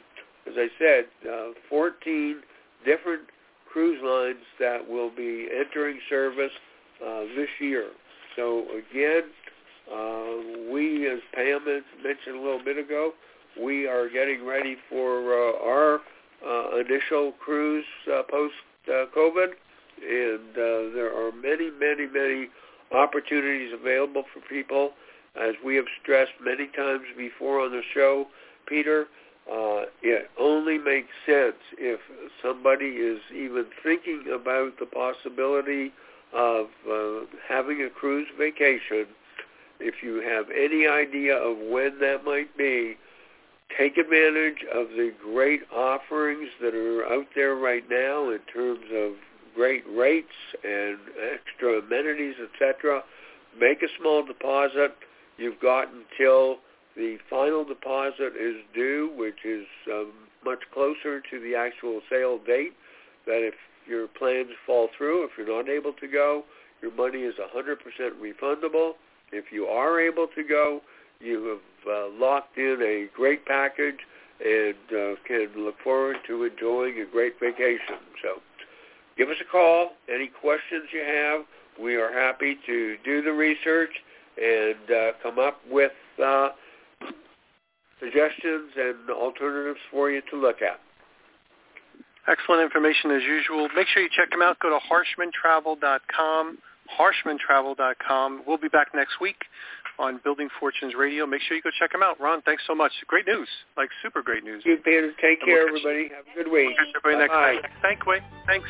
As 0.47 0.53
I 0.57 0.67
said, 0.77 1.05
uh, 1.27 1.47
14 1.69 2.41
different 2.85 3.23
cruise 3.71 3.99
lines 4.03 4.45
that 4.59 4.87
will 4.87 5.09
be 5.09 5.47
entering 5.51 5.99
service 6.09 6.51
uh, 7.05 7.21
this 7.35 7.49
year. 7.59 7.89
So 8.35 8.65
again, 8.71 9.23
uh, 9.91 10.71
we, 10.71 11.07
as 11.09 11.19
Pam 11.33 11.65
mentioned 12.03 12.35
a 12.35 12.41
little 12.41 12.63
bit 12.63 12.77
ago, 12.77 13.13
we 13.61 13.87
are 13.87 14.09
getting 14.09 14.45
ready 14.45 14.77
for 14.89 15.33
uh, 15.33 15.65
our 15.65 16.01
uh, 16.45 16.77
initial 16.77 17.33
cruise 17.33 17.85
uh, 18.11 18.23
post-COVID, 18.29 19.53
and 20.01 20.49
uh, 20.51 20.93
there 20.93 21.11
are 21.15 21.31
many, 21.31 21.71
many, 21.71 22.07
many 22.07 22.49
opportunities 22.91 23.71
available 23.73 24.23
for 24.33 24.41
people. 24.41 24.91
As 25.39 25.53
we 25.63 25.75
have 25.75 25.85
stressed 26.01 26.33
many 26.41 26.67
times 26.67 27.03
before 27.17 27.61
on 27.61 27.71
the 27.71 27.81
show, 27.93 28.27
Peter, 28.67 29.07
uh, 29.51 29.85
it 30.01 30.29
only 30.39 30.77
makes 30.77 31.09
sense 31.25 31.55
if 31.77 31.99
somebody 32.41 32.85
is 32.85 33.19
even 33.33 33.65
thinking 33.83 34.23
about 34.33 34.79
the 34.79 34.85
possibility 34.85 35.91
of 36.33 36.67
uh, 36.89 37.25
having 37.47 37.81
a 37.83 37.89
cruise 37.89 38.27
vacation. 38.37 39.05
If 39.79 40.03
you 40.03 40.21
have 40.21 40.45
any 40.49 40.87
idea 40.87 41.35
of 41.35 41.57
when 41.57 41.99
that 41.99 42.23
might 42.23 42.55
be, 42.57 42.97
take 43.77 43.97
advantage 43.97 44.63
of 44.73 44.89
the 44.89 45.11
great 45.21 45.61
offerings 45.73 46.49
that 46.61 46.73
are 46.73 47.05
out 47.05 47.27
there 47.35 47.55
right 47.55 47.83
now 47.89 48.29
in 48.29 48.39
terms 48.53 48.85
of 48.93 49.13
great 49.55 49.83
rates 49.89 50.27
and 50.63 50.97
extra 51.33 51.79
amenities, 51.79 52.35
etc. 52.39 53.03
Make 53.59 53.81
a 53.81 53.87
small 53.99 54.25
deposit. 54.25 54.95
You've 55.37 55.59
got 55.59 55.89
until 55.89 56.57
the 56.95 57.17
final 57.29 57.65
deposit 57.65 58.33
is 58.39 58.55
due, 58.73 59.11
which 59.17 59.45
is 59.45 59.65
um, 59.91 60.11
much 60.43 60.63
closer 60.73 61.21
to 61.21 61.39
the 61.39 61.55
actual 61.55 62.01
sale 62.09 62.37
date 62.37 62.73
that 63.25 63.45
if 63.45 63.55
your 63.87 64.07
plans 64.07 64.49
fall 64.65 64.89
through, 64.97 65.25
if 65.25 65.31
you're 65.37 65.47
not 65.47 65.69
able 65.69 65.93
to 65.93 66.07
go, 66.07 66.43
your 66.81 66.93
money 66.93 67.19
is 67.19 67.35
100% 67.35 67.75
refundable. 68.21 68.93
If 69.31 69.45
you 69.51 69.65
are 69.65 69.99
able 69.99 70.27
to 70.35 70.43
go, 70.43 70.81
you 71.19 71.59
have 71.85 71.93
uh, 71.93 72.07
locked 72.19 72.57
in 72.57 72.79
a 72.81 73.07
great 73.15 73.45
package 73.45 73.99
and 74.43 74.75
uh, 74.89 75.15
can 75.27 75.49
look 75.57 75.75
forward 75.83 76.17
to 76.27 76.43
enjoying 76.43 76.99
a 76.99 77.05
great 77.11 77.39
vacation. 77.39 77.99
So 78.21 78.41
give 79.17 79.29
us 79.29 79.37
a 79.41 79.51
call. 79.51 79.91
Any 80.13 80.27
questions 80.41 80.89
you 80.91 81.01
have, 81.01 81.45
we 81.81 81.95
are 81.95 82.11
happy 82.11 82.57
to 82.65 82.97
do 83.03 83.21
the 83.21 83.31
research 83.31 83.91
and 84.37 84.91
uh, 84.91 85.11
come 85.23 85.39
up 85.39 85.61
with 85.69 85.93
uh, 86.23 86.49
suggestions 87.99 88.71
and 88.75 89.09
alternatives 89.09 89.79
for 89.91 90.11
you 90.11 90.21
to 90.31 90.37
look 90.37 90.61
at. 90.61 90.79
Excellent 92.27 92.63
information 92.63 93.11
as 93.11 93.21
usual. 93.21 93.69
Make 93.75 93.87
sure 93.87 94.01
you 94.01 94.09
check 94.15 94.31
them 94.31 94.41
out. 94.41 94.57
Go 94.59 94.69
to 94.69 94.79
harshmantravel.com, 94.83 96.57
harshmantravel.com. 96.99 98.43
We'll 98.47 98.57
be 98.57 98.69
back 98.69 98.87
next 98.93 99.19
week 99.21 99.37
on 99.99 100.19
Building 100.23 100.49
Fortunes 100.59 100.93
Radio. 100.95 101.25
Make 101.25 101.41
sure 101.41 101.55
you 101.57 101.63
go 101.63 101.69
check 101.79 101.91
them 101.91 102.03
out. 102.03 102.19
Ron, 102.19 102.41
thanks 102.43 102.63
so 102.67 102.75
much. 102.75 102.91
Great 103.07 103.27
news, 103.27 103.47
like 103.77 103.89
super 104.03 104.21
great 104.21 104.43
news. 104.43 104.63
You, 104.65 104.77
Peter. 104.83 105.11
Take 105.21 105.39
and 105.41 105.47
care, 105.47 105.65
we'll 105.65 105.77
everybody. 105.77 106.09
Have 106.15 106.25
a 106.31 106.43
good 106.43 106.51
week. 106.51 106.75
Catch 106.77 106.87
everybody 107.03 107.27
Bye. 107.27 107.53
next 107.53 107.65
week. 107.65 107.71
Thank 107.81 107.99
you. 108.05 108.21
Thanks. 108.47 108.69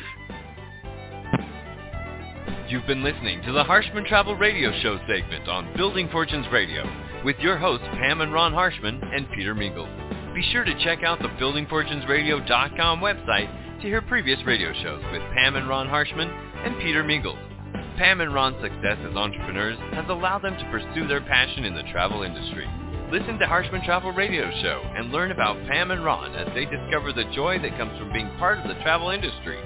You've 2.68 2.86
been 2.86 3.04
listening 3.04 3.42
to 3.42 3.52
the 3.52 3.62
Harshman 3.62 4.08
Travel 4.08 4.34
Radio 4.34 4.72
Show 4.82 4.98
segment 5.06 5.48
on 5.48 5.72
Building 5.76 6.08
Fortunes 6.10 6.46
Radio 6.52 6.82
with 7.24 7.36
your 7.38 7.56
hosts 7.56 7.86
Pam 7.92 8.20
and 8.22 8.32
Ron 8.32 8.52
Harshman 8.52 9.00
and 9.14 9.30
Peter 9.30 9.54
Mingils. 9.54 10.34
Be 10.34 10.42
sure 10.52 10.64
to 10.64 10.74
check 10.82 11.04
out 11.04 11.20
the 11.20 11.28
BuildingFortunesRadio.com 11.40 13.00
website 13.00 13.80
to 13.80 13.86
hear 13.86 14.02
previous 14.02 14.38
radio 14.44 14.72
shows 14.82 15.02
with 15.12 15.22
Pam 15.34 15.54
and 15.54 15.68
Ron 15.68 15.86
Harshman 15.86 16.28
and 16.66 16.76
Peter 16.80 17.04
Mingils. 17.04 17.55
Pam 17.96 18.20
and 18.20 18.32
Ron's 18.34 18.60
success 18.60 18.98
as 19.08 19.16
entrepreneurs 19.16 19.78
has 19.92 20.04
allowed 20.10 20.42
them 20.42 20.56
to 20.58 20.70
pursue 20.70 21.08
their 21.08 21.22
passion 21.22 21.64
in 21.64 21.74
the 21.74 21.82
travel 21.84 22.22
industry. 22.22 22.68
Listen 23.10 23.38
to 23.38 23.46
Harshman 23.46 23.84
Travel 23.86 24.12
Radio 24.12 24.50
Show 24.62 24.82
and 24.94 25.10
learn 25.10 25.30
about 25.30 25.56
Pam 25.66 25.90
and 25.90 26.04
Ron 26.04 26.34
as 26.34 26.52
they 26.52 26.66
discover 26.66 27.14
the 27.14 27.24
joy 27.34 27.58
that 27.60 27.78
comes 27.78 27.98
from 27.98 28.12
being 28.12 28.28
part 28.36 28.58
of 28.58 28.68
the 28.68 28.82
travel 28.82 29.08
industry. 29.10 29.58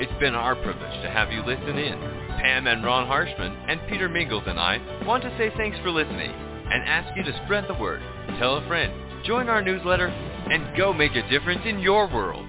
It's 0.00 0.18
been 0.18 0.34
our 0.34 0.56
privilege 0.56 1.02
to 1.02 1.10
have 1.10 1.30
you 1.30 1.42
listen 1.42 1.78
in. 1.78 2.00
Pam 2.40 2.66
and 2.66 2.84
Ron 2.84 3.06
Harshman 3.06 3.52
and 3.68 3.80
Peter 3.88 4.08
Mingils 4.08 4.48
and 4.48 4.58
I 4.58 4.78
want 5.06 5.22
to 5.22 5.36
say 5.38 5.52
thanks 5.56 5.78
for 5.78 5.90
listening 5.90 6.32
and 6.32 6.82
ask 6.82 7.16
you 7.16 7.22
to 7.22 7.40
spread 7.44 7.66
the 7.68 7.78
word, 7.80 8.02
tell 8.40 8.56
a 8.56 8.66
friend, 8.66 8.92
join 9.24 9.48
our 9.48 9.62
newsletter, 9.62 10.08
and 10.08 10.76
go 10.76 10.92
make 10.92 11.14
a 11.14 11.28
difference 11.30 11.62
in 11.64 11.78
your 11.78 12.12
world. 12.12 12.46